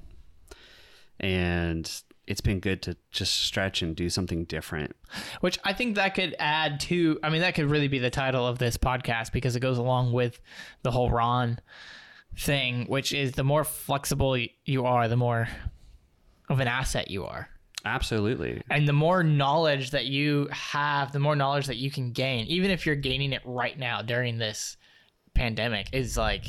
and 1.19 1.89
it's 2.27 2.41
been 2.41 2.59
good 2.59 2.81
to 2.83 2.97
just 3.11 3.35
stretch 3.41 3.81
and 3.81 3.95
do 3.95 4.09
something 4.09 4.45
different. 4.45 4.95
Which 5.41 5.59
I 5.63 5.73
think 5.73 5.95
that 5.95 6.15
could 6.15 6.35
add 6.39 6.79
to 6.81 7.19
I 7.23 7.29
mean 7.29 7.41
that 7.41 7.55
could 7.55 7.69
really 7.69 7.87
be 7.87 7.99
the 7.99 8.09
title 8.09 8.47
of 8.47 8.57
this 8.59 8.77
podcast 8.77 9.31
because 9.31 9.55
it 9.55 9.59
goes 9.59 9.77
along 9.77 10.11
with 10.13 10.39
the 10.83 10.91
whole 10.91 11.09
Ron 11.11 11.59
thing, 12.37 12.85
which 12.87 13.13
is 13.13 13.33
the 13.33 13.43
more 13.43 13.63
flexible 13.63 14.37
you 14.65 14.85
are, 14.85 15.07
the 15.07 15.15
more 15.15 15.47
of 16.49 16.59
an 16.59 16.67
asset 16.67 17.09
you 17.09 17.25
are. 17.25 17.49
Absolutely. 17.87 18.63
and 18.71 18.87
the 18.87 18.93
more 18.93 19.21
knowledge 19.21 19.91
that 19.91 20.05
you 20.05 20.47
have 20.51 21.11
the 21.11 21.19
more 21.19 21.35
knowledge 21.35 21.67
that 21.67 21.77
you 21.77 21.91
can 21.91 22.13
gain 22.13 22.47
even 22.47 22.71
if 22.71 22.83
you're 22.83 22.95
gaining 22.95 23.31
it 23.31 23.43
right 23.45 23.77
now 23.77 24.01
during 24.01 24.39
this 24.39 24.75
pandemic 25.35 25.89
is 25.93 26.17
like 26.17 26.47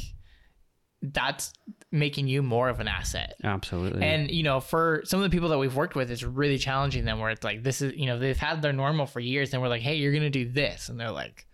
that's 1.03 1.53
making 1.93 2.27
you 2.27 2.43
more 2.43 2.71
of 2.71 2.81
an 2.81 2.89
asset 2.89 3.35
Absolutely. 3.45 4.03
and 4.03 4.31
you 4.31 4.43
know 4.43 4.61
for 4.61 5.03
some 5.05 5.21
of 5.21 5.25
the 5.25 5.35
people 5.37 5.51
that 5.51 5.59
we've 5.59 5.77
worked 5.77 5.95
with 5.95 6.11
it's 6.11 6.23
really 6.23 6.57
challenging 6.57 7.05
them 7.05 7.21
where 7.21 7.29
it's 7.29 7.45
like 7.45 7.63
this 7.63 7.83
is 7.83 7.93
you 7.95 8.07
know 8.07 8.19
they've 8.19 8.39
had 8.39 8.63
their 8.63 8.73
normal 8.73 9.05
for 9.05 9.21
years 9.21 9.53
and 9.53 9.61
we're 9.61 9.69
like 9.69 9.83
hey 9.83 9.97
you're 9.97 10.15
gonna 10.15 10.31
do 10.31 10.49
this 10.51 10.89
and 10.89 10.99
they're 10.99 11.11
like 11.11 11.47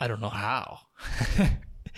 i 0.00 0.08
don't 0.08 0.20
know 0.20 0.28
how 0.28 0.80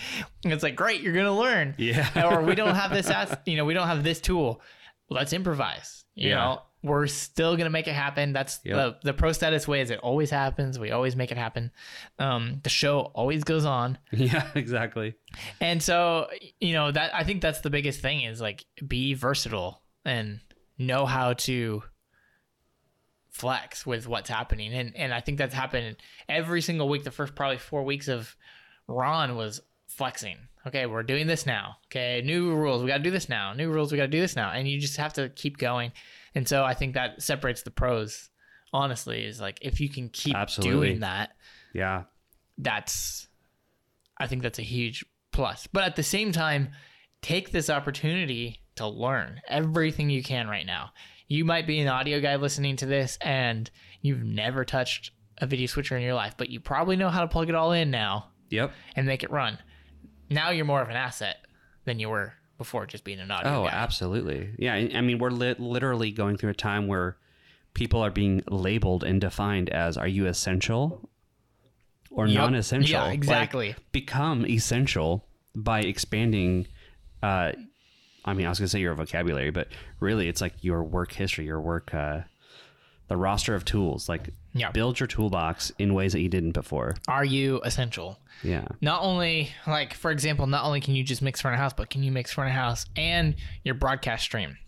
it's 0.45 0.63
like 0.63 0.77
great 0.77 1.01
you're 1.03 1.15
gonna 1.15 1.37
learn 1.37 1.75
yeah. 1.79 2.29
or 2.31 2.43
we 2.43 2.55
don't 2.55 2.75
have 2.75 2.91
this 2.91 3.11
you 3.47 3.57
know 3.57 3.65
we 3.65 3.75
don't 3.75 3.87
have 3.89 4.05
this 4.05 4.21
tool 4.21 4.61
let's 5.11 5.33
improvise 5.33 6.05
you 6.15 6.31
Yeah. 6.31 6.35
know 6.37 6.63
we're 6.83 7.09
still 7.09 7.57
gonna 7.57 7.71
make 7.71 7.89
it 7.89 7.95
happen 7.95 8.33
that's 8.33 8.61
Yep. 8.65 8.77
the 9.03 9.11
the 9.11 9.13
pro 9.15 9.33
status 9.33 9.67
way 9.67 9.81
is 9.81 9.91
it 9.91 9.99
always 9.99 10.31
happens 10.31 10.79
we 10.79 10.91
always 10.93 11.17
make 11.17 11.33
it 11.33 11.37
happen 11.39 11.73
um 12.21 12.61
the 12.63 12.71
show 12.71 13.01
always 13.15 13.43
goes 13.45 13.65
on 13.65 13.99
yeah. 14.13 14.49
Exactly. 14.55 15.15
and 15.61 15.83
so 15.83 16.29
you 16.61 16.73
know 16.75 16.93
that 16.93 17.13
i 17.15 17.25
think 17.25 17.43
that's 17.43 17.61
the 17.63 17.71
biggest 17.71 18.01
thing 18.01 18.23
is 18.23 18.41
like 18.41 18.65
be 18.87 19.15
versatile 19.15 19.83
and 20.05 20.41
know 20.79 21.05
how 21.07 21.33
to 21.33 21.83
flex 23.31 23.87
with 23.87 24.09
what's 24.09 24.29
happening 24.29 24.73
and 24.75 24.97
and 24.97 25.13
i 25.15 25.21
think 25.21 25.39
that's 25.39 25.55
happened 25.55 25.97
every 26.29 26.61
single 26.61 26.89
week 26.89 27.05
the 27.05 27.11
first 27.11 27.35
probably 27.35 27.59
four 27.59 27.85
weeks 27.85 28.09
of 28.09 28.35
ron 28.89 29.37
was 29.37 29.61
flexing 29.99 30.37
okay 30.67 30.87
we're 30.87 31.03
doing 31.03 31.27
this 31.27 31.45
now 31.45 31.77
okay 31.87 32.23
new 32.25 32.55
rules 32.55 32.83
we 32.83 32.89
got 32.89 32.99
to 32.99 33.03
do 33.03 33.11
this 33.11 33.29
now 33.29 33.53
new 33.53 33.69
rules 33.71 33.91
we 33.93 33.99
got 33.99 34.05
to 34.05 34.09
do 34.09 34.21
this 34.21 34.37
now 34.37 34.51
and 34.53 34.67
you 34.69 34.79
just 34.81 34.97
have 34.97 35.13
to 35.13 35.29
keep 35.31 35.59
going 35.59 35.91
and 36.35 36.47
so 36.49 36.65
i 36.65 36.73
think 36.73 36.95
that 36.95 37.21
separates 37.21 37.63
the 37.63 37.71
pros 37.71 38.31
honestly 38.73 39.25
is 39.25 39.41
like 39.41 39.59
if 39.61 39.81
you 39.81 39.89
can 39.89 40.09
keep 40.09 40.35
Absolutely. 40.37 40.89
doing 40.89 41.01
that 41.01 41.31
Yeah. 41.75 42.05
that's 42.57 43.27
I 44.21 44.27
think 44.27 44.43
that's 44.43 44.59
a 44.59 44.63
huge 44.63 45.05
plus. 45.33 45.69
But 45.73 45.85
at 45.85 45.95
the 45.95 46.03
same 46.03 46.33
time, 46.33 46.71
take 47.23 47.53
this 47.53 47.71
opportunity 47.71 48.63
to 48.75 48.89
learn 48.89 49.41
everything 49.47 50.11
you 50.11 50.25
can 50.25 50.49
right 50.49 50.67
now. 50.67 50.91
You 51.29 51.45
might 51.45 51.69
be 51.69 51.79
an 51.79 51.87
audio 51.87 52.21
guy 52.21 52.35
listening 52.35 52.75
to 52.79 52.87
this 52.87 53.17
and 53.23 53.71
you've 54.03 54.25
never 54.25 54.65
touched 54.65 55.13
a 55.41 55.47
video 55.47 55.69
switcher 55.69 55.97
in 55.97 56.03
your 56.03 56.15
life, 56.15 56.35
but 56.37 56.51
you 56.51 56.59
probably 56.59 56.97
know 56.97 57.11
how 57.11 57.21
to 57.21 57.29
plug 57.29 57.49
it 57.49 57.55
all 57.55 57.71
in 57.71 57.93
now 57.93 58.31
Yep. 58.51 58.73
and 58.97 59.07
make 59.07 59.23
it 59.23 59.31
run. 59.31 59.57
Now 60.31 60.51
you're 60.51 60.65
more 60.65 60.83
of 60.83 60.89
an 60.89 60.97
asset 60.97 61.45
than 61.85 61.99
you 61.99 62.09
were 62.09 62.35
before 62.59 62.87
just 62.87 63.05
being 63.05 63.21
an 63.21 63.31
audio 63.31 63.63
Oh, 63.63 63.65
guy. 63.65 63.71
absolutely. 63.73 64.51
Yeah. 64.59 64.75
I 64.75 65.01
mean, 65.01 65.19
we're 65.19 65.31
lit 65.31 65.61
literally 65.61 66.11
going 66.11 66.37
through 66.37 66.51
a 66.51 66.55
time 66.55 66.87
where 66.87 67.17
people 67.75 68.01
are 68.05 68.11
being 68.11 68.43
labeled 68.49 69.05
and 69.05 69.21
defined 69.21 69.71
as 69.71 69.97
are 69.97 70.09
you 70.09 70.27
essential 70.27 71.09
or 72.11 72.27
Yep. 72.27 72.37
non-essential? 72.37 72.91
Yeah, 72.91 73.05
Like, 73.05 73.15
exactly. 73.15 73.77
become 73.93 74.45
essential 74.47 75.25
by 75.55 75.81
expanding. 75.83 76.67
Uh, 77.23 77.53
I 78.25 78.35
mean, 78.35 78.47
I 78.47 78.49
was 78.49 78.59
gonna 78.59 78.69
say 78.69 78.81
your 78.81 78.95
vocabulary, 78.95 79.51
but 79.51 79.69
really, 80.01 80.29
it's 80.29 80.41
like 80.41 80.55
your 80.63 80.83
work 80.83 81.13
history, 81.13 81.47
your 81.47 81.61
work, 81.61 81.95
uh, 81.95 82.23
the 83.09 83.17
roster 83.17 83.55
of 83.55 83.65
tools. 83.65 84.09
Like 84.09 84.31
Yeah. 84.53 84.71
build 84.71 85.01
your 85.01 85.07
toolbox 85.07 85.73
in 85.79 85.95
ways 85.95 86.13
that 86.13 86.21
you 86.21 86.29
didn't 86.29 86.53
before. 86.53 86.97
Are 87.09 87.25
you 87.25 87.61
essential? 87.65 88.19
Yeah. 88.43 88.67
Not 88.81 89.03
only 89.03 89.51
like 89.67 89.95
for 89.95 90.11
example, 90.11 90.47
not 90.47 90.65
only 90.65 90.81
can 90.81 90.95
you 90.95 91.03
just 91.03 91.23
mix 91.23 91.41
front 91.41 91.55
of 91.55 91.61
house, 91.61 91.73
but 91.73 91.91
can 91.91 92.03
you 92.03 92.13
mix 92.13 92.33
front 92.33 92.51
of 92.51 92.55
house 92.57 92.87
and 92.97 93.35
your 93.65 93.75
broadcast 93.75 94.23
stream? 94.25 94.59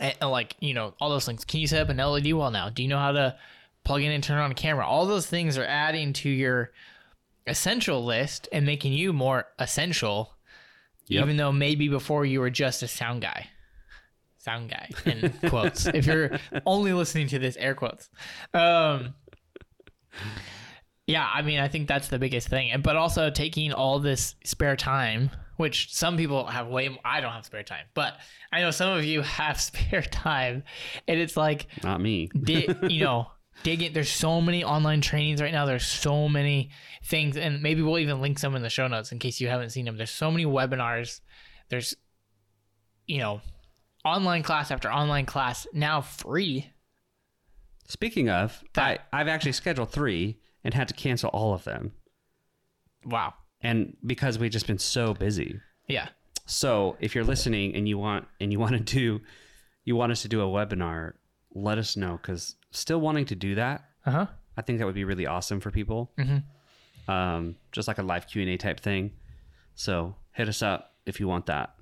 And, 0.00 0.14
and, 0.20 0.30
like 0.30 0.56
you 0.60 0.72
know 0.74 0.94
all 1.00 1.10
those 1.10 1.26
things. 1.26 1.44
Can 1.44 1.60
you 1.60 1.66
set 1.66 1.82
up 1.82 1.88
an 1.88 1.98
LED 1.98 2.32
wall 2.32 2.50
now? 2.50 2.68
Do 2.70 2.82
you 2.82 2.88
know 2.88 2.98
how 2.98 3.12
to 3.12 3.36
plug 3.84 4.02
in 4.02 4.10
and 4.12 4.22
turn 4.24 4.38
on 4.38 4.50
a 4.50 4.54
camera? 4.54 4.86
All 4.86 5.06
those 5.06 5.26
things 5.26 5.58
are 5.58 5.64
adding 5.64 6.12
to 6.14 6.28
your 6.30 6.70
essential 7.46 8.04
list 8.04 8.48
and 8.52 8.64
making 8.64 8.92
you 8.94 9.12
more 9.12 9.46
essential. 9.58 10.30
Yep. 11.08 11.22
Even 11.24 11.36
though 11.36 11.52
maybe 11.52 11.88
before 11.88 12.24
you 12.24 12.40
were 12.40 12.48
just 12.50 12.82
a 12.82 12.88
sound 12.88 13.20
guy. 13.20 13.48
Sound 14.44 14.68
guy 14.70 14.90
in 15.06 15.32
quotes. 15.48 15.86
if 15.86 16.04
you're 16.06 16.38
only 16.66 16.92
listening 16.92 17.28
to 17.28 17.38
this, 17.38 17.56
air 17.56 17.74
quotes. 17.74 18.10
Um, 18.52 19.14
yeah, 21.06 21.26
I 21.32 21.42
mean, 21.42 21.58
I 21.60 21.68
think 21.68 21.88
that's 21.88 22.08
the 22.08 22.18
biggest 22.18 22.48
thing. 22.48 22.70
And 22.70 22.82
But 22.82 22.96
also 22.96 23.30
taking 23.30 23.72
all 23.72 23.98
this 24.00 24.34
spare 24.44 24.76
time, 24.76 25.30
which 25.56 25.94
some 25.94 26.16
people 26.16 26.46
have 26.46 26.68
way 26.68 26.88
more, 26.88 26.98
I 27.04 27.20
don't 27.20 27.32
have 27.32 27.44
spare 27.46 27.62
time, 27.62 27.86
but 27.94 28.14
I 28.52 28.60
know 28.60 28.70
some 28.70 28.96
of 28.96 29.04
you 29.04 29.22
have 29.22 29.60
spare 29.60 30.02
time. 30.02 30.62
And 31.08 31.18
it's 31.18 31.36
like, 31.36 31.66
Not 31.82 32.00
me. 32.00 32.28
di- 32.42 32.68
you 32.88 33.04
know, 33.04 33.28
dig 33.62 33.82
it. 33.82 33.94
There's 33.94 34.10
so 34.10 34.40
many 34.40 34.64
online 34.64 35.00
trainings 35.00 35.40
right 35.40 35.52
now. 35.52 35.64
There's 35.66 35.86
so 35.86 36.28
many 36.28 36.70
things, 37.04 37.36
and 37.36 37.62
maybe 37.62 37.82
we'll 37.82 37.98
even 37.98 38.20
link 38.20 38.38
some 38.38 38.56
in 38.56 38.62
the 38.62 38.68
show 38.70 38.88
notes 38.88 39.10
in 39.12 39.18
case 39.18 39.40
you 39.40 39.48
haven't 39.48 39.70
seen 39.70 39.84
them. 39.86 39.96
There's 39.96 40.10
so 40.10 40.30
many 40.30 40.44
webinars. 40.44 41.20
There's, 41.70 41.94
you 43.06 43.18
know, 43.18 43.40
online 44.04 44.42
class 44.42 44.70
after 44.70 44.92
online 44.92 45.26
class 45.26 45.66
now 45.72 46.00
free. 46.00 46.70
Speaking 47.86 48.30
of, 48.30 48.62
I, 48.76 48.98
I've 49.12 49.28
actually 49.28 49.52
scheduled 49.52 49.90
three 49.90 50.38
and 50.62 50.72
had 50.72 50.88
to 50.88 50.94
cancel 50.94 51.30
all 51.30 51.52
of 51.52 51.64
them. 51.64 51.92
Wow. 53.04 53.34
And 53.60 53.96
because 54.04 54.38
we've 54.38 54.50
just 54.50 54.66
been 54.66 54.78
so 54.78 55.14
busy. 55.14 55.60
Yeah. 55.88 56.08
So 56.46 56.96
if 57.00 57.14
you're 57.14 57.24
listening 57.24 57.74
and 57.74 57.88
you 57.88 57.98
want 57.98 58.26
and 58.40 58.52
you 58.52 58.58
want 58.58 58.72
to 58.72 58.80
do 58.80 59.20
you 59.84 59.96
want 59.96 60.12
us 60.12 60.22
to 60.22 60.28
do 60.28 60.40
a 60.40 60.46
webinar, 60.46 61.12
let 61.54 61.78
us 61.78 61.96
know 61.96 62.18
because 62.20 62.56
still 62.70 63.00
wanting 63.00 63.26
to 63.26 63.34
do 63.34 63.54
that. 63.54 63.84
Uh 64.06 64.10
huh. 64.10 64.26
I 64.56 64.62
think 64.62 64.78
that 64.78 64.86
would 64.86 64.94
be 64.94 65.04
really 65.04 65.26
awesome 65.26 65.60
for 65.60 65.70
people. 65.70 66.12
Mm-hmm. 66.18 67.10
Um, 67.10 67.56
just 67.72 67.88
like 67.88 67.98
a 67.98 68.02
live 68.02 68.26
Q 68.26 68.42
and 68.42 68.50
A 68.50 68.56
type 68.56 68.80
thing. 68.80 69.12
So 69.74 70.14
hit 70.32 70.48
us 70.48 70.62
up 70.62 70.94
if 71.06 71.20
you 71.20 71.28
want 71.28 71.46
that. 71.46 71.74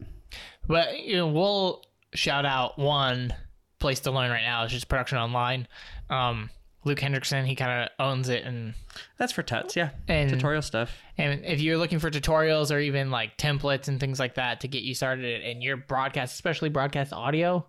But 0.67 1.01
you 1.01 1.17
know, 1.17 1.29
we'll 1.29 1.83
shout 2.15 2.45
out 2.47 2.79
one 2.79 3.35
place 3.79 4.01
to 4.01 4.11
learn 4.11 4.31
right 4.31 4.43
now. 4.45 4.65
It's 4.65 4.73
just 4.73 4.89
production 4.89 5.19
online. 5.19 5.67
Um, 6.11 6.51
Luke 6.85 6.99
Hendrickson, 6.99 7.47
he 7.47 7.55
kind 7.55 7.83
of 7.85 7.89
owns 8.05 8.29
it, 8.29 8.45
and 8.45 8.75
That's 9.17 9.33
for 9.33 9.43
tuts, 9.45 9.77
yeah. 9.77 9.91
And- 10.09 10.31
Tutorial 10.31 10.63
stuff. 10.63 10.91
and 11.17 11.45
if 11.45 11.61
you're 11.61 11.79
looking 11.79 12.01
for 12.01 12.11
tutorials 12.11 12.75
or 12.75 12.81
even 12.81 13.11
like 13.11 13.37
templates 13.39 13.87
and 13.89 14.01
things 14.01 14.19
like 14.19 14.35
that 14.35 14.61
to 14.63 14.69
get 14.69 14.83
you 14.83 14.95
started 14.95 15.43
in 15.43 15.63
your 15.63 15.77
broadcast, 15.77 16.35
especially 16.35 16.71
broadcast 16.71 17.13
audio, 17.13 17.65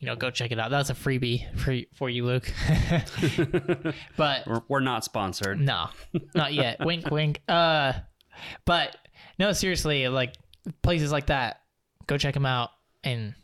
you 0.00 0.06
know, 0.06 0.16
go 0.16 0.30
check 0.30 0.50
it 0.50 0.58
out. 0.58 0.70
That's 0.70 0.90
a 0.90 0.94
freebie 0.94 1.54
for 1.58 1.76
for 1.96 2.08
you, 2.10 2.24
Luke. 2.26 2.52
but 4.16 4.44
We're, 4.46 4.62
we're 4.68 4.80
not 4.80 5.04
sponsored. 5.04 5.60
no, 5.60 5.88
not 6.34 6.52
yet. 6.52 6.78
wink, 6.84 7.10
wink. 7.10 7.40
Uh, 7.48 7.92
but 8.64 8.96
no, 9.38 9.52
seriously, 9.52 10.08
like 10.08 10.34
places 10.82 11.12
like 11.12 11.26
that, 11.26 11.60
go 12.06 12.16
check 12.18 12.34
them 12.34 12.46
out, 12.46 12.70
and 13.04 13.34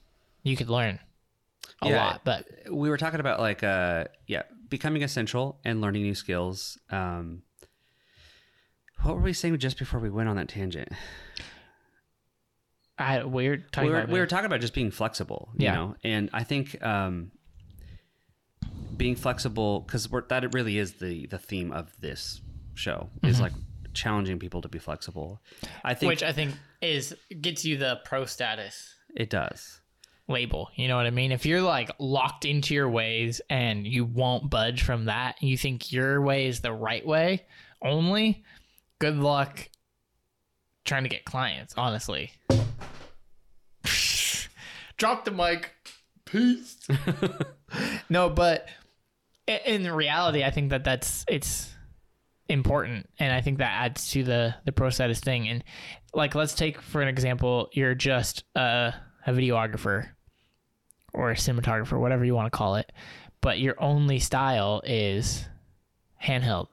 you 0.46 0.56
could 0.56 0.70
learn 0.70 0.98
a 1.82 1.88
Yeah. 1.88 1.96
lot. 2.04 2.20
But 2.24 2.46
we 2.70 2.88
were 2.88 2.96
talking 2.96 3.20
about 3.20 3.40
like 3.40 3.62
uh 3.62 4.04
yeah 4.26 4.42
becoming 4.68 5.02
essential 5.02 5.60
and 5.64 5.80
learning 5.80 6.02
new 6.02 6.14
skills 6.14 6.78
um 6.90 7.42
what 9.02 9.14
were 9.16 9.22
we 9.22 9.32
saying 9.32 9.56
just 9.58 9.78
before 9.78 10.00
we 10.00 10.10
went 10.10 10.28
on 10.28 10.36
that 10.36 10.48
tangent 10.48 10.88
I 12.98 13.22
weird. 13.24 13.66
we 13.76 13.90
were, 13.90 14.06
we 14.06 14.18
were 14.18 14.26
talking 14.26 14.46
about 14.46 14.60
just 14.60 14.74
being 14.74 14.90
flexible 14.90 15.50
you 15.56 15.66
Yeah. 15.66 15.74
know 15.74 15.94
and 16.02 16.30
i 16.32 16.42
think 16.44 16.82
um 16.82 17.30
being 18.96 19.14
flexible 19.16 19.80
because 19.80 20.08
that 20.28 20.54
really 20.54 20.78
is 20.78 20.94
the 20.94 21.26
the 21.26 21.38
theme 21.38 21.72
of 21.72 21.92
this 22.00 22.40
show 22.74 23.10
is 23.22 23.40
like 23.40 23.52
challenging 23.92 24.38
people 24.38 24.62
to 24.62 24.68
be 24.68 24.78
flexible 24.78 25.40
i 25.84 25.94
think 25.94 26.08
which 26.08 26.22
I 26.22 26.32
think 26.32 26.54
is 26.82 27.14
gets 27.40 27.64
you 27.64 27.76
the 27.76 28.00
pro 28.04 28.24
status. 28.24 28.94
it 29.14 29.30
does 29.30 29.80
label. 30.28 30.70
You 30.74 30.88
know 30.88 30.96
what 30.96 31.06
I 31.06 31.10
mean? 31.10 31.32
If 31.32 31.46
you're 31.46 31.62
like 31.62 31.90
locked 31.98 32.44
into 32.44 32.74
your 32.74 32.88
ways 32.88 33.40
and 33.48 33.86
you 33.86 34.04
won't 34.04 34.50
budge 34.50 34.82
from 34.82 35.06
that, 35.06 35.36
and 35.40 35.48
you 35.48 35.56
think 35.56 35.92
your 35.92 36.20
way 36.20 36.46
is 36.46 36.60
the 36.60 36.72
right 36.72 37.06
way 37.06 37.46
only, 37.82 38.44
good 38.98 39.16
luck 39.16 39.68
trying 40.84 41.02
to 41.02 41.08
get 41.08 41.24
clients, 41.24 41.74
honestly. 41.76 42.32
Drop 44.96 45.24
the 45.24 45.30
mic. 45.30 45.72
Peace. 46.24 46.76
no, 48.08 48.30
but 48.30 48.68
in 49.46 49.90
reality, 49.90 50.42
I 50.42 50.50
think 50.50 50.70
that 50.70 50.84
that's 50.84 51.24
it's 51.28 51.72
important 52.48 53.08
and 53.18 53.32
i 53.32 53.40
think 53.40 53.58
that 53.58 53.72
adds 53.72 54.12
to 54.12 54.22
the 54.22 54.54
the 54.64 54.70
pro 54.70 54.88
status 54.88 55.18
thing 55.18 55.48
and 55.48 55.64
like 56.14 56.36
let's 56.36 56.54
take 56.54 56.80
for 56.80 57.02
an 57.02 57.08
example 57.08 57.68
you're 57.72 57.94
just 57.94 58.44
a, 58.54 58.94
a 59.26 59.32
videographer 59.32 60.10
or 61.16 61.30
a 61.30 61.34
cinematographer 61.34 61.98
whatever 61.98 62.24
you 62.24 62.34
want 62.34 62.50
to 62.50 62.56
call 62.56 62.76
it 62.76 62.92
but 63.40 63.60
your 63.60 63.80
only 63.80 64.18
style 64.18 64.82
is 64.84 65.48
handheld. 66.22 66.66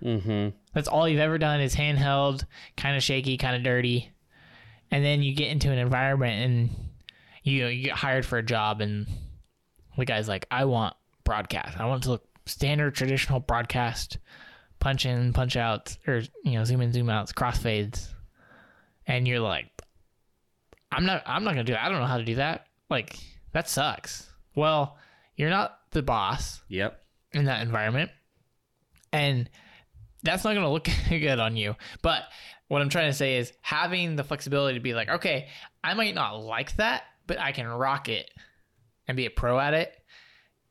Mm-hmm. 0.00 0.50
That's 0.72 0.88
all 0.88 1.08
you've 1.08 1.20
ever 1.20 1.38
done 1.38 1.60
is 1.60 1.74
handheld 1.74 2.44
kind 2.76 2.96
of 2.96 3.02
shaky 3.02 3.36
kind 3.36 3.56
of 3.56 3.62
dirty 3.62 4.12
and 4.90 5.04
then 5.04 5.22
you 5.22 5.34
get 5.34 5.48
into 5.48 5.70
an 5.70 5.78
environment 5.78 6.44
and 6.44 6.70
you 7.42 7.62
know 7.62 7.68
you 7.68 7.84
get 7.84 7.96
hired 7.96 8.24
for 8.24 8.38
a 8.38 8.42
job 8.42 8.80
and 8.80 9.06
the 9.98 10.04
guy's 10.04 10.28
like 10.28 10.46
i 10.50 10.64
want 10.64 10.94
broadcast. 11.24 11.78
I 11.78 11.86
want 11.86 12.04
to 12.04 12.10
look 12.10 12.24
standard 12.46 12.94
traditional 12.94 13.40
broadcast 13.40 14.18
punch 14.78 15.04
in 15.04 15.32
punch 15.32 15.56
out 15.56 15.96
or 16.06 16.22
you 16.44 16.52
know 16.52 16.64
zoom 16.64 16.80
in 16.80 16.92
zoom 16.92 17.10
outs 17.10 17.32
crossfades 17.32 18.08
and 19.06 19.28
you're 19.28 19.40
like 19.40 19.66
i'm 20.90 21.04
not 21.04 21.22
i'm 21.26 21.44
not 21.44 21.50
gonna 21.50 21.64
do 21.64 21.72
that 21.72 21.84
i 21.84 21.88
don't 21.88 22.00
know 22.00 22.06
how 22.06 22.18
to 22.18 22.24
do 22.24 22.36
that 22.36 22.66
like 22.90 23.16
that 23.52 23.68
sucks 23.68 24.28
well 24.54 24.98
you're 25.36 25.50
not 25.50 25.78
the 25.92 26.02
boss 26.02 26.60
yep 26.68 27.00
in 27.32 27.44
that 27.44 27.62
environment. 27.62 28.10
And 29.12 29.48
that's 30.22 30.44
not 30.44 30.50
going 30.54 30.64
to 30.64 30.70
look 30.70 30.88
good 31.08 31.38
on 31.38 31.56
you. 31.56 31.76
But 32.02 32.22
what 32.68 32.82
I'm 32.82 32.88
trying 32.88 33.10
to 33.10 33.16
say 33.16 33.38
is 33.38 33.52
having 33.60 34.16
the 34.16 34.24
flexibility 34.24 34.78
to 34.78 34.82
be 34.82 34.94
like, 34.94 35.08
okay, 35.08 35.48
I 35.82 35.94
might 35.94 36.14
not 36.14 36.42
like 36.42 36.76
that, 36.76 37.04
but 37.26 37.38
I 37.38 37.52
can 37.52 37.66
rock 37.66 38.08
it 38.08 38.30
and 39.08 39.16
be 39.16 39.26
a 39.26 39.30
pro 39.30 39.58
at 39.58 39.74
it. 39.74 39.92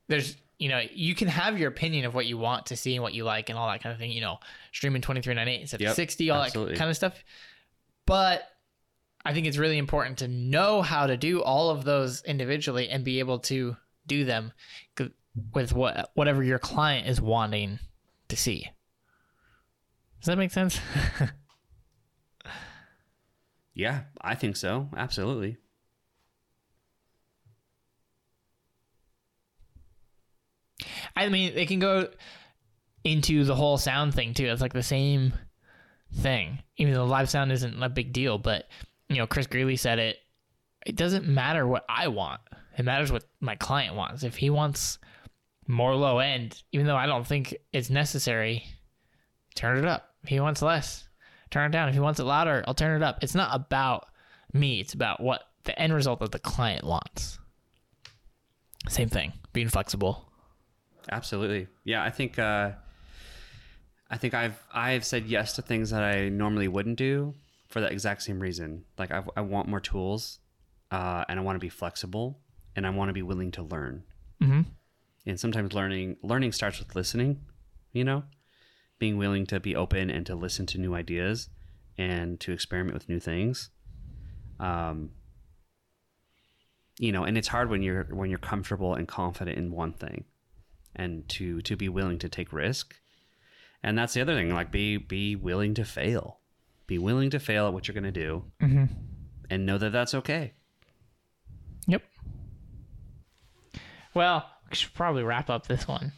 There's, 0.07 0.35
you 0.57 0.69
know, 0.69 0.81
you 0.91 1.15
can 1.15 1.27
have 1.27 1.57
your 1.57 1.69
opinion 1.69 2.05
of 2.05 2.13
what 2.13 2.25
you 2.25 2.37
want 2.37 2.67
to 2.67 2.75
see 2.77 2.95
and 2.95 3.03
what 3.03 3.13
you 3.13 3.23
like 3.23 3.49
and 3.49 3.57
all 3.57 3.69
that 3.69 3.81
kind 3.81 3.93
of 3.93 3.99
thing, 3.99 4.11
you 4.11 4.21
know, 4.21 4.39
streaming 4.71 5.01
2398 5.01 5.61
instead 5.61 5.81
Yep, 5.81 5.89
of 5.91 5.95
60, 5.95 6.29
all 6.29 6.43
absolutely. 6.43 6.73
that 6.73 6.79
kind 6.79 6.89
of 6.89 6.95
stuff. 6.95 7.23
But 8.05 8.43
I 9.25 9.33
think 9.33 9.47
it's 9.47 9.57
really 9.57 9.77
important 9.77 10.19
to 10.19 10.27
know 10.27 10.81
how 10.81 11.07
to 11.07 11.17
do 11.17 11.41
all 11.41 11.69
of 11.69 11.83
those 11.83 12.23
individually 12.23 12.89
and 12.89 13.03
be 13.03 13.19
able 13.19 13.39
to 13.39 13.75
do 14.07 14.25
them 14.25 14.53
with 15.53 15.73
what 15.73 16.11
whatever 16.15 16.43
your 16.43 16.59
client 16.59 17.07
is 17.07 17.21
wanting 17.21 17.79
to 18.29 18.35
see. 18.35 18.69
Does 20.19 20.27
that 20.27 20.37
make 20.37 20.51
sense? 20.51 20.79
yeah 23.79 24.01
i 24.19 24.35
think 24.35 24.57
so 24.57 24.89
absolutely 24.97 25.55
I 31.15 31.27
mean, 31.27 31.51
it 31.55 31.67
can 31.67 31.79
go 31.79 32.07
into 33.03 33.43
the 33.43 33.55
whole 33.55 33.77
sound 33.77 34.13
thing 34.13 34.33
too. 34.33 34.45
It's 34.45 34.61
like 34.61 34.71
the 34.71 34.81
same 34.81 35.33
thing. 36.13 36.59
Even 36.77 36.93
though 36.93 37.03
live 37.05 37.29
sound 37.29 37.51
isn't 37.51 37.83
a 37.83 37.89
big 37.89 38.13
deal, 38.13 38.37
but 38.37 38.69
you 39.09 39.17
know, 39.17 39.27
Chris 39.27 39.47
Greeley 39.47 39.75
said 39.75 39.99
it. 39.99 40.17
It 40.85 40.95
doesn't 40.95 41.27
matter 41.27 41.67
what 41.67 41.83
I 41.89 42.07
want. 42.07 42.41
It 42.77 42.85
matters 42.85 43.11
what 43.11 43.25
my 43.41 43.55
client 43.55 43.95
wants. 43.95 44.23
If 44.23 44.37
he 44.37 44.49
wants 44.49 44.99
more 45.67 45.95
low 45.95 46.19
end, 46.19 46.63
even 46.71 46.87
though 46.87 46.95
I 46.95 47.05
don't 47.05 47.27
think 47.27 47.55
it's 47.73 47.89
necessary, 47.89 48.63
turn 49.55 49.77
it 49.77 49.85
up. 49.85 50.13
If 50.23 50.29
he 50.29 50.39
wants 50.39 50.61
less, 50.61 51.07
turn 51.49 51.69
it 51.69 51.73
down. 51.73 51.89
If 51.89 51.95
he 51.95 51.99
wants 51.99 52.19
it 52.19 52.23
louder, 52.23 52.63
I'll 52.67 52.73
turn 52.73 53.01
it 53.01 53.05
up. 53.05 53.19
It's 53.21 53.35
not 53.35 53.53
about 53.53 54.05
me. 54.53 54.79
It's 54.79 54.93
about 54.93 55.21
what 55.21 55.41
the 55.63 55.77
end 55.77 55.93
result 55.93 56.19
that 56.21 56.31
the 56.31 56.39
client 56.39 56.85
wants. 56.85 57.39
Same 58.87 59.09
thing. 59.09 59.33
Being 59.51 59.69
flexible. 59.69 60.25
Absolutely. 61.11 61.67
Yeah, 61.83 62.03
I 62.03 62.09
think 62.09 62.39
uh 62.39 62.71
I 64.09 64.17
think 64.17 64.33
I've 64.33 64.61
I've 64.73 65.05
said 65.05 65.25
yes 65.25 65.55
to 65.55 65.61
things 65.61 65.89
that 65.89 66.03
I 66.03 66.29
normally 66.29 66.67
wouldn't 66.67 66.97
do 66.97 67.35
for 67.69 67.81
that 67.81 67.91
exact 67.91 68.23
same 68.23 68.39
reason. 68.39 68.85
Like 68.97 69.11
I 69.11 69.23
I 69.37 69.41
want 69.41 69.67
more 69.67 69.79
tools 69.79 70.39
uh 70.91 71.23
and 71.29 71.39
I 71.39 71.43
want 71.43 71.55
to 71.55 71.59
be 71.59 71.69
flexible 71.69 72.39
and 72.75 72.85
I 72.85 72.89
want 72.89 73.09
to 73.09 73.13
be 73.13 73.21
willing 73.21 73.51
to 73.51 73.63
learn. 73.63 74.03
Mm-hmm. 74.41 74.61
and 75.25 75.39
sometimes 75.39 75.73
learning 75.73 76.17
learning 76.23 76.53
starts 76.53 76.79
with 76.79 76.95
listening. 76.95 77.41
You 77.91 78.03
know, 78.03 78.23
being 78.99 79.17
willing 79.17 79.45
to 79.47 79.59
be 79.59 79.75
open 79.75 80.09
and 80.09 80.25
to 80.27 80.35
listen 80.35 80.65
to 80.67 80.77
new 80.77 80.93
ideas 80.93 81.49
and 81.97 82.39
to 82.39 82.51
experiment 82.51 82.93
with 82.93 83.09
new 83.09 83.19
things. 83.19 83.69
Um, 84.59 85.11
you 86.99 87.11
know, 87.11 87.23
and 87.23 87.37
it's 87.37 87.47
hard 87.47 87.69
when 87.69 87.81
you're 87.81 88.03
when 88.11 88.29
you're 88.29 88.39
comfortable 88.39 88.93
and 88.93 89.07
confident 89.07 89.57
in 89.57 89.71
one 89.71 89.93
thing, 89.93 90.25
and 90.95 91.27
to 91.29 91.61
to 91.61 91.75
be 91.75 91.89
willing 91.89 92.19
to 92.19 92.29
take 92.29 92.53
risk. 92.53 92.95
And 93.81 93.97
that's 93.97 94.13
the 94.13 94.21
other 94.21 94.35
thing, 94.35 94.53
like 94.53 94.71
be 94.71 94.97
be 94.97 95.35
willing 95.35 95.73
to 95.75 95.85
fail, 95.85 96.38
be 96.89 96.97
willing 96.97 97.29
to 97.29 97.39
fail 97.39 97.67
at 97.67 97.73
what 97.73 97.87
you're 97.87 97.93
going 97.93 98.03
to 98.03 98.11
do, 98.11 98.43
Mm-hmm. 98.61 98.85
and 99.51 99.65
know 99.65 99.77
that 99.77 99.91
that's 99.91 100.15
okay. 100.15 100.53
Yep. 101.87 102.01
Well, 104.15 104.49
we 104.69 104.75
should 104.75 104.93
probably 104.95 105.23
wrap 105.23 105.49
up 105.51 105.67
this 105.67 105.87
one. 105.87 106.11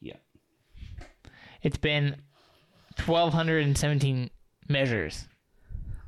Yeah. 0.00 0.16
It's 1.62 1.76
been 1.76 2.16
1,217 3.04 4.30
measures. 4.68 5.26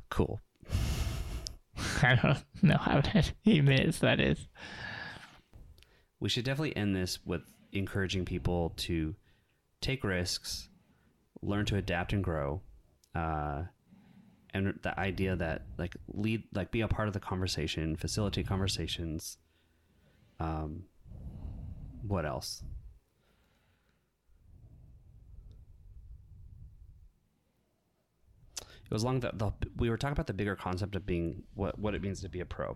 Cool. 0.09 0.39
I 2.01 2.15
don't 2.15 2.43
know 2.63 2.77
how 2.77 3.01
many 3.45 3.61
minutes 3.61 3.99
that 3.99 4.19
is. 4.19 4.47
We 6.19 6.29
should 6.29 6.45
definitely 6.45 6.75
end 6.75 6.95
this 6.95 7.19
with 7.23 7.41
encouraging 7.71 8.25
people 8.25 8.73
to 8.77 9.15
take 9.81 10.03
risks, 10.03 10.67
learn 11.43 11.65
to 11.65 11.75
adapt 11.77 12.11
and 12.11 12.23
grow, 12.23 12.61
uh, 13.15 13.63
and 14.53 14.79
the 14.81 14.99
idea 14.99 15.35
that 15.35 15.63
like 15.77 15.95
lead, 16.07 16.43
like 16.53 16.71
be 16.71 16.81
a 16.81 16.87
part 16.87 17.07
of 17.07 17.13
the 17.13 17.19
conversation, 17.19 17.95
facilitate 17.95 18.47
conversations. 18.47 19.37
Um, 20.39 20.83
what 22.07 22.25
else? 22.25 22.63
It 28.61 28.93
was 28.93 29.03
long 29.03 29.19
that 29.19 29.37
the 29.37 29.51
we 29.77 29.89
were 29.89 29.97
talking 29.97 30.13
about 30.13 30.27
the 30.27 30.33
bigger 30.33 30.55
concept 30.55 30.95
of 30.95 31.05
being 31.05 31.43
what 31.53 31.77
what 31.77 31.93
it 31.93 32.01
means 32.01 32.21
to 32.21 32.29
be 32.29 32.39
a 32.39 32.45
pro. 32.45 32.75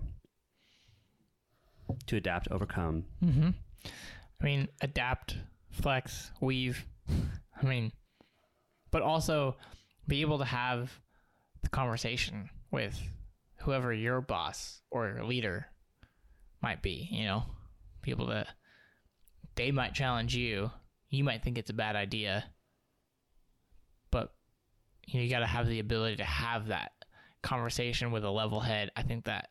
To 2.07 2.15
adapt, 2.15 2.47
overcome, 2.49 3.05
Mm-hmm. 3.23 3.49
I 4.41 4.43
mean, 4.43 4.67
adapt, 4.81 5.37
flex, 5.69 6.31
weave. 6.41 6.85
I 7.61 7.65
mean, 7.65 7.91
but 8.91 9.01
also 9.01 9.57
be 10.07 10.21
able 10.21 10.37
to 10.39 10.45
have 10.45 10.99
the 11.63 11.69
conversation 11.69 12.49
with 12.71 12.99
whoever 13.61 13.91
your 13.91 14.21
boss 14.21 14.81
or 14.91 15.07
your 15.07 15.23
leader 15.23 15.67
might 16.61 16.81
be, 16.81 17.07
you 17.11 17.25
know, 17.25 17.43
people 18.01 18.27
that 18.27 18.47
they 19.55 19.71
might 19.71 19.93
challenge 19.93 20.35
you. 20.35 20.71
You 21.09 21.23
might 21.23 21.43
think 21.43 21.57
it's 21.57 21.69
a 21.69 21.73
bad 21.73 21.95
idea, 21.95 22.43
but 24.11 24.33
you, 25.05 25.19
know, 25.19 25.23
you 25.23 25.29
got 25.29 25.39
to 25.39 25.45
have 25.45 25.67
the 25.67 25.79
ability 25.79 26.17
to 26.17 26.23
have 26.23 26.67
that 26.67 26.91
conversation 27.43 28.11
with 28.11 28.23
a 28.23 28.31
level 28.31 28.59
head. 28.59 28.91
I 28.95 29.03
think 29.03 29.25
that 29.25 29.49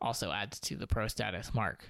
also 0.00 0.30
adds 0.30 0.60
to 0.60 0.76
the 0.76 0.86
pro 0.86 1.08
status 1.08 1.54
mark. 1.54 1.88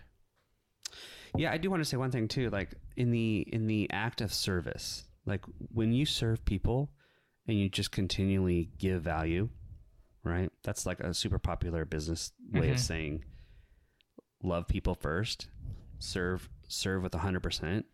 Yeah, 1.37 1.51
I 1.51 1.57
do 1.57 1.71
want 1.71 1.81
to 1.81 1.89
say 1.89 1.97
one 1.97 2.11
thing 2.11 2.29
too. 2.29 2.51
Like 2.51 2.75
in 2.97 3.11
the 3.11 3.41
in 3.53 3.67
the 3.67 3.91
act 3.91 4.21
of 4.21 4.33
service, 4.33 5.05
like 5.27 5.45
when 5.73 5.93
you 5.93 6.05
serve 6.05 6.45
people 6.45 6.91
and 7.47 7.59
you 7.59 7.69
just 7.69 7.91
continually 7.93 8.71
give 8.79 9.03
value, 9.03 9.49
right? 10.25 10.51
That's 10.63 10.87
like 10.87 11.01
a 11.01 11.13
super 11.15 11.39
popular 11.39 11.85
business 11.85 12.33
way 12.53 12.69
Mhm. 12.69 12.73
of 12.73 12.79
saying 12.81 13.25
love 14.43 14.67
people 14.69 14.95
first, 14.95 15.49
serve 15.99 16.49
serve 16.69 17.03
with 17.03 17.15
hundred 17.15 17.43
percent, 17.43 17.87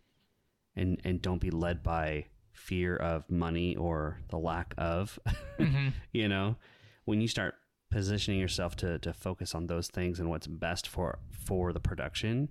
and 0.76 1.00
and 1.04 1.20
don't 1.22 1.40
be 1.40 1.50
led 1.50 1.82
by 1.82 2.26
fear 2.52 2.96
of 2.96 3.28
money 3.30 3.76
or 3.76 4.20
the 4.28 4.38
lack 4.38 4.74
of. 4.78 5.18
Mhm. 5.58 5.92
you 6.12 6.28
know, 6.28 6.56
when 7.04 7.20
you 7.20 7.28
start 7.28 7.54
positioning 7.90 8.38
yourself 8.40 8.76
to 8.76 8.98
to 9.00 9.12
focus 9.12 9.54
on 9.54 9.66
those 9.66 9.88
things 9.88 10.20
and 10.20 10.28
what's 10.28 10.46
best 10.46 10.86
for 10.86 11.18
for 11.30 11.72
the 11.72 11.80
production 11.80 12.50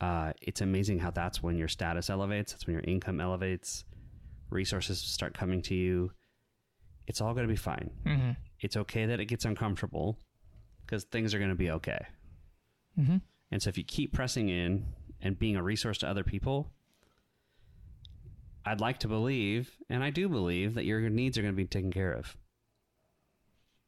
uh, 0.00 0.32
it's 0.42 0.60
amazing 0.60 0.98
how 0.98 1.12
that's 1.12 1.44
when 1.44 1.56
your 1.56 1.68
status 1.68 2.10
elevates. 2.10 2.50
That's 2.52 2.66
when 2.66 2.74
your 2.74 2.82
income 2.82 3.20
elevates. 3.20 3.84
Resources 4.52 5.00
start 5.00 5.34
coming 5.34 5.62
to 5.62 5.74
you. 5.74 6.12
It's 7.06 7.20
all 7.20 7.34
going 7.34 7.46
to 7.46 7.52
be 7.52 7.56
fine. 7.56 7.90
Mhm. 8.04 8.36
It's 8.60 8.76
okay 8.76 9.06
that 9.06 9.18
it 9.18 9.24
gets 9.26 9.44
uncomfortable 9.44 10.18
because 10.84 11.04
things 11.04 11.34
are 11.34 11.38
going 11.38 11.50
to 11.50 11.56
be 11.56 11.70
okay. 11.70 12.06
Mhm. 12.98 13.22
And 13.50 13.62
so 13.62 13.68
if 13.68 13.78
you 13.78 13.84
keep 13.84 14.12
pressing 14.12 14.48
in 14.48 14.86
and 15.20 15.38
being 15.38 15.56
a 15.56 15.62
resource 15.62 15.98
to 15.98 16.08
other 16.08 16.22
people, 16.24 16.70
I'd 18.64 18.80
like 18.80 18.98
to 19.00 19.08
believe, 19.08 19.78
and 19.88 20.04
I 20.04 20.10
do 20.10 20.28
believe, 20.28 20.74
that 20.74 20.84
your 20.84 21.00
needs 21.10 21.36
are 21.36 21.42
going 21.42 21.54
to 21.54 21.56
be 21.56 21.66
taken 21.66 21.90
care 21.90 22.12
of. 22.12 22.36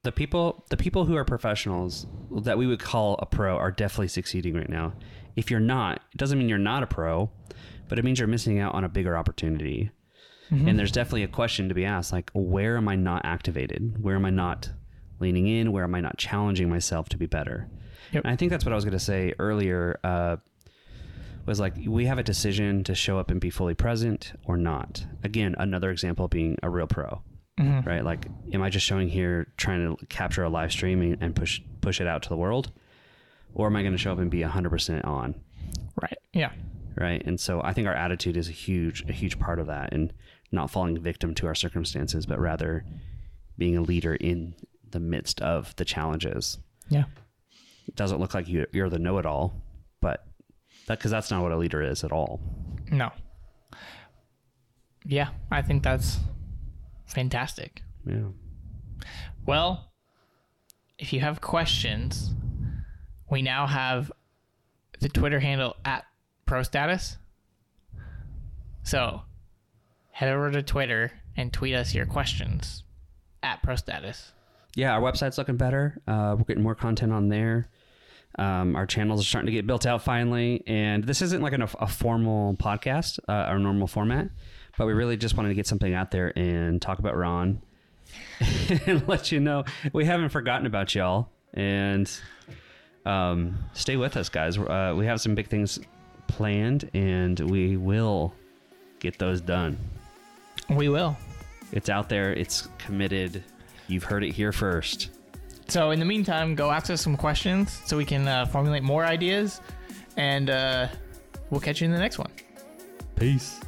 The 0.03 0.13
people, 0.13 0.67
the 0.71 0.77
people 0.77 1.05
who 1.05 1.17
are 1.17 1.25
professionals 1.25 2.07
that 2.31 2.59
we 2.59 2.67
would 2.67 2.81
call 2.81 3.15
a 3.21 3.27
pro 3.27 3.57
are 3.57 3.71
definitely 3.71 4.09
succeeding 4.09 4.55
right 4.55 4.69
now. 4.69 4.95
If 5.37 5.51
you're 5.51 5.61
not, 5.61 6.03
it 6.13 6.19
doesn't 6.19 6.39
mean 6.39 6.49
you're 6.49 6.59
not 6.59 6.83
a 6.83 6.87
pro, 6.87 7.31
but 7.89 7.99
it 7.99 8.05
means 8.05 8.19
you're 8.19 8.29
missing 8.29 8.59
out 8.59 8.75
on 8.75 8.85
a 8.85 8.89
bigger 8.89 9.17
opportunity. 9.17 9.91
And 10.51 10.79
there's 10.79 10.93
definitely 10.93 11.25
a 11.25 11.29
question 11.29 11.69
to 11.69 11.75
be 11.75 11.85
asked 11.85 12.13
like, 12.13 12.31
where 12.35 12.77
am 12.77 12.89
I 12.89 12.95
not 12.97 13.25
activated? 13.25 14.03
Where 14.03 14.15
am 14.15 14.25
I 14.25 14.31
not 14.31 14.71
leaning 15.19 15.47
in? 15.49 15.73
Where 15.73 15.85
am 15.85 15.95
I 15.95 16.01
not 16.01 16.17
challenging 16.19 16.69
myself 16.69 17.09
to 17.11 17.17
be 17.17 17.27
better? 17.27 17.69
Yep. 18.13 18.23
I 18.27 18.37
think 18.37 18.51
that's 18.51 18.65
what 18.65 18.73
I 18.73 18.77
was 18.77 18.85
going 18.85 18.93
to 18.93 18.99
say 19.05 19.33
earlier. 19.39 19.99
Uh, 20.05 20.37
was 21.47 21.61
like 21.61 21.75
we 21.87 22.07
have 22.07 22.19
a 22.19 22.23
decision 22.23 22.85
to 22.85 22.95
show 22.95 23.19
up 23.19 23.31
and 23.31 23.41
be 23.41 23.51
fully 23.51 23.75
present 23.75 24.33
or 24.45 24.57
not. 24.57 25.05
Again, 25.23 25.55
another 25.59 25.91
example 25.91 26.27
being 26.29 26.57
a 26.63 26.71
real 26.71 26.87
pro, 26.87 27.21
Mhm. 27.59 27.85
right? 27.85 28.05
Like, 28.05 28.27
am 28.53 28.63
I 28.63 28.71
just 28.71 28.87
showing 28.87 29.09
here 29.09 29.49
trying 29.57 29.97
to 29.97 30.07
capture 30.07 30.43
a 30.45 30.49
live 30.49 30.73
stream 30.73 31.03
and- 31.03 31.19
and 31.21 31.35
push 31.37 31.61
push 31.81 32.01
it 32.01 32.07
out 32.07 32.23
to 32.23 32.29
the 32.31 32.37
world, 32.37 32.71
or 33.53 33.67
am 33.67 33.77
I 33.77 33.83
going 33.83 33.93
to 33.93 33.99
show 33.99 34.13
up 34.13 34.19
and 34.19 34.31
be 34.31 34.41
hundred 34.43 34.71
percent 34.71 35.05
on? 35.05 35.35
Right. 36.01 36.19
Yeah. 36.33 36.51
right 36.97 37.21
and 37.27 37.41
so 37.41 37.61
i 37.65 37.73
think 37.73 37.89
our 37.89 37.95
attitude 37.95 38.37
is 38.37 38.49
a 38.49 38.53
huge 38.53 39.03
a 39.09 39.13
huge 39.13 39.37
part 39.41 39.59
of 39.59 39.67
that 39.67 39.93
and 39.93 40.13
not 40.53 40.71
falling 40.71 41.01
victim 41.01 41.35
to 41.35 41.47
our 41.47 41.55
circumstances 41.55 42.27
but 42.27 42.39
rather 42.39 42.85
being 43.59 43.77
a 43.77 43.81
leader 43.83 44.15
in 44.15 44.55
the 44.91 45.01
midst 45.01 45.41
of 45.41 45.75
the 45.77 45.85
challenges 45.85 46.59
Yeah. 46.89 47.05
it 47.87 47.97
doesn't 47.97 48.19
look 48.21 48.35
like 48.35 48.49
you, 48.49 48.67
you're 48.73 48.91
the 48.91 48.99
know-it-all 48.99 49.55
but 50.01 50.27
that 50.87 50.99
because 50.99 51.11
that's 51.11 51.31
not 51.31 51.43
what 51.43 51.53
a 51.53 51.57
leader 51.57 51.83
is 51.83 52.05
at 52.05 52.13
all 52.13 52.41
No. 52.91 53.11
Yeah, 55.07 55.29
I 55.51 55.61
think 55.63 55.83
that's 55.83 56.19
fantastic. 57.07 57.83
yeah 58.07 58.29
Well, 59.47 59.93
if 60.99 61.13
you 61.13 61.21
have 61.21 61.41
questions, 61.41 62.33
we 63.31 63.43
now 63.43 63.67
have 63.67 64.11
the 65.01 65.09
Twitter 65.11 65.41
handle 65.41 65.77
at 65.85 66.05
ProStatus. 66.47 67.17
So 68.85 69.23
head 70.15 70.33
over 70.33 70.49
to 70.49 70.63
Twitter 70.63 71.11
and 71.37 71.53
tweet 71.53 71.75
us 71.75 71.93
your 71.93 72.07
questions 72.07 72.85
at 73.43 73.61
ProStatus. 73.65 74.31
yeah 74.77 74.93
our 74.93 75.01
website's 75.01 75.39
looking 75.39 75.57
better. 75.57 76.01
Uh, 76.07 76.37
we're 76.39 76.45
getting 76.45 76.63
more 76.63 76.77
content 76.77 77.13
on 77.13 77.29
there. 77.29 77.69
Um, 78.39 78.77
our 78.77 78.87
channels 78.87 79.21
are 79.21 79.25
starting 79.25 79.47
to 79.47 79.53
get 79.53 79.67
built 79.67 79.87
out 79.87 80.03
finally. 80.03 80.63
And 80.69 81.03
this 81.03 81.21
isn't 81.21 81.43
like 81.43 81.53
an, 81.53 81.63
a 81.63 81.89
formal 81.89 82.55
podcast 82.55 83.19
uh, 83.29 83.33
our 83.33 83.59
normal 83.59 83.89
format 83.89 84.31
but 84.79 84.87
we 84.87 84.93
really 84.93 85.17
just 85.17 85.37
wanted 85.37 85.49
to 85.49 85.55
get 85.57 85.67
something 85.67 85.95
out 85.95 86.13
there 86.13 86.33
and 86.39 86.81
talk 86.81 87.01
about 87.01 87.17
ron 87.17 87.61
and 88.87 89.07
let 89.09 89.33
you 89.33 89.41
know. 89.41 89.65
We 89.93 90.05
haven't 90.05 90.29
forgotten 90.29 90.67
about 90.67 90.95
y'all. 90.95 91.29
And 91.55 92.09
um, 93.05 93.59
stay 93.73 93.97
with 93.97 94.17
us 94.17 94.29
guys. 94.29 94.57
Uh, 94.59 94.95
we 94.97 95.07
have 95.07 95.21
some 95.21 95.35
big 95.35 95.49
things 95.49 95.81
planned 96.29 96.89
and 96.95 97.39
we 97.51 97.77
will 97.77 98.33
get 99.01 99.19
those 99.19 99.41
done 99.41 99.77
We 100.71 100.89
will. 100.89 101.17
it's 101.73 101.89
out 101.89 102.09
there 102.09 102.33
it's 102.33 102.69
committed 102.79 103.43
you've 103.89 104.05
heard 104.05 104.25
it 104.25 104.33
here 104.33 104.53
first 104.53 105.11
So 105.69 105.91
in 105.93 105.99
the 105.99 106.05
meantime, 106.05 106.55
go 106.55 106.71
ask 106.71 106.91
us 106.91 107.01
some 107.01 107.17
questions 107.17 107.81
so 107.87 107.97
we 107.97 108.05
can 108.05 108.29
uh, 108.29 108.45
formulate 108.47 108.83
more 108.83 109.05
ideas, 109.05 109.63
and 110.19 110.51
uh, 110.51 110.89
we'll 111.49 111.61
catch 111.61 111.81
you 111.81 111.87
in 111.87 111.91
the 111.93 111.99
next 111.99 112.19
one. 112.19 112.31
peace 113.17 113.61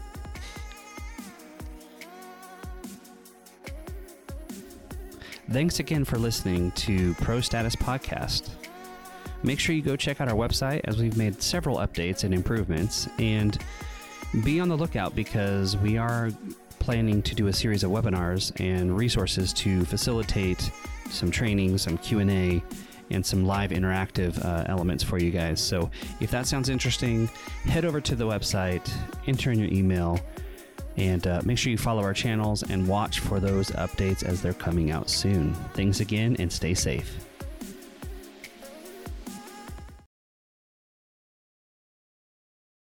Thanks 5.51 5.79
again 5.79 6.05
for 6.05 6.19
listening 6.19 6.73
to 6.73 7.15
Pro 7.15 7.41
Status 7.41 7.77
Podcast. 7.77 8.51
Make 9.45 9.61
sure 9.61 9.77
you 9.77 9.83
go 9.83 9.95
check 9.95 10.21
out 10.21 10.29
our 10.29 10.35
website 10.35 10.81
as 10.85 10.99
we've 10.99 11.17
made 11.17 11.41
several 11.41 11.77
updates 11.79 12.25
and 12.25 12.35
improvements 12.35 13.09
and 13.21 13.57
be 14.43 14.59
on 14.59 14.69
the 14.69 14.77
lookout 14.77 15.15
because 15.15 15.77
we 15.77 15.97
are 15.97 16.31
planning 16.87 17.21
to 17.21 17.35
do 17.35 17.49
a 17.49 17.53
series 17.53 17.83
of 17.83 17.91
webinars 17.91 18.53
and 18.61 18.97
resources 18.97 19.53
to 19.53 19.85
facilitate 19.87 20.71
some 21.11 21.33
training, 21.33 21.77
some 21.79 21.99
Q&A 21.99 22.63
and 23.11 23.27
some 23.27 23.45
live 23.45 23.73
interactive 23.73 24.41
uh, 24.45 24.63
elements 24.69 25.03
for 25.03 25.19
you 25.19 25.33
guys. 25.33 25.61
So 25.61 25.91
if 26.21 26.31
that 26.31 26.47
sounds 26.47 26.69
interesting, 26.69 27.27
head 27.65 27.85
over 27.85 28.01
to 28.03 28.15
the 28.15 28.25
website, 28.25 28.89
enter 29.27 29.51
in 29.51 29.59
your 29.59 29.69
email, 29.73 30.21
and 30.97 31.27
uh, 31.27 31.43
make 31.45 31.59
sure 31.59 31.73
you 31.73 31.79
follow 31.79 32.05
our 32.05 32.15
channels 32.15 32.63
and 32.63 32.87
watch 32.87 33.19
for 33.19 33.41
those 33.41 33.73
updates 33.73 34.23
as 34.23 34.41
they're 34.41 34.53
coming 34.53 34.93
out 34.93 35.11
soon. 35.11 35.55
Thanks 35.75 35.99
again 35.99 36.37
and 36.39 36.53
stay 36.53 36.73
safe. 36.73 37.26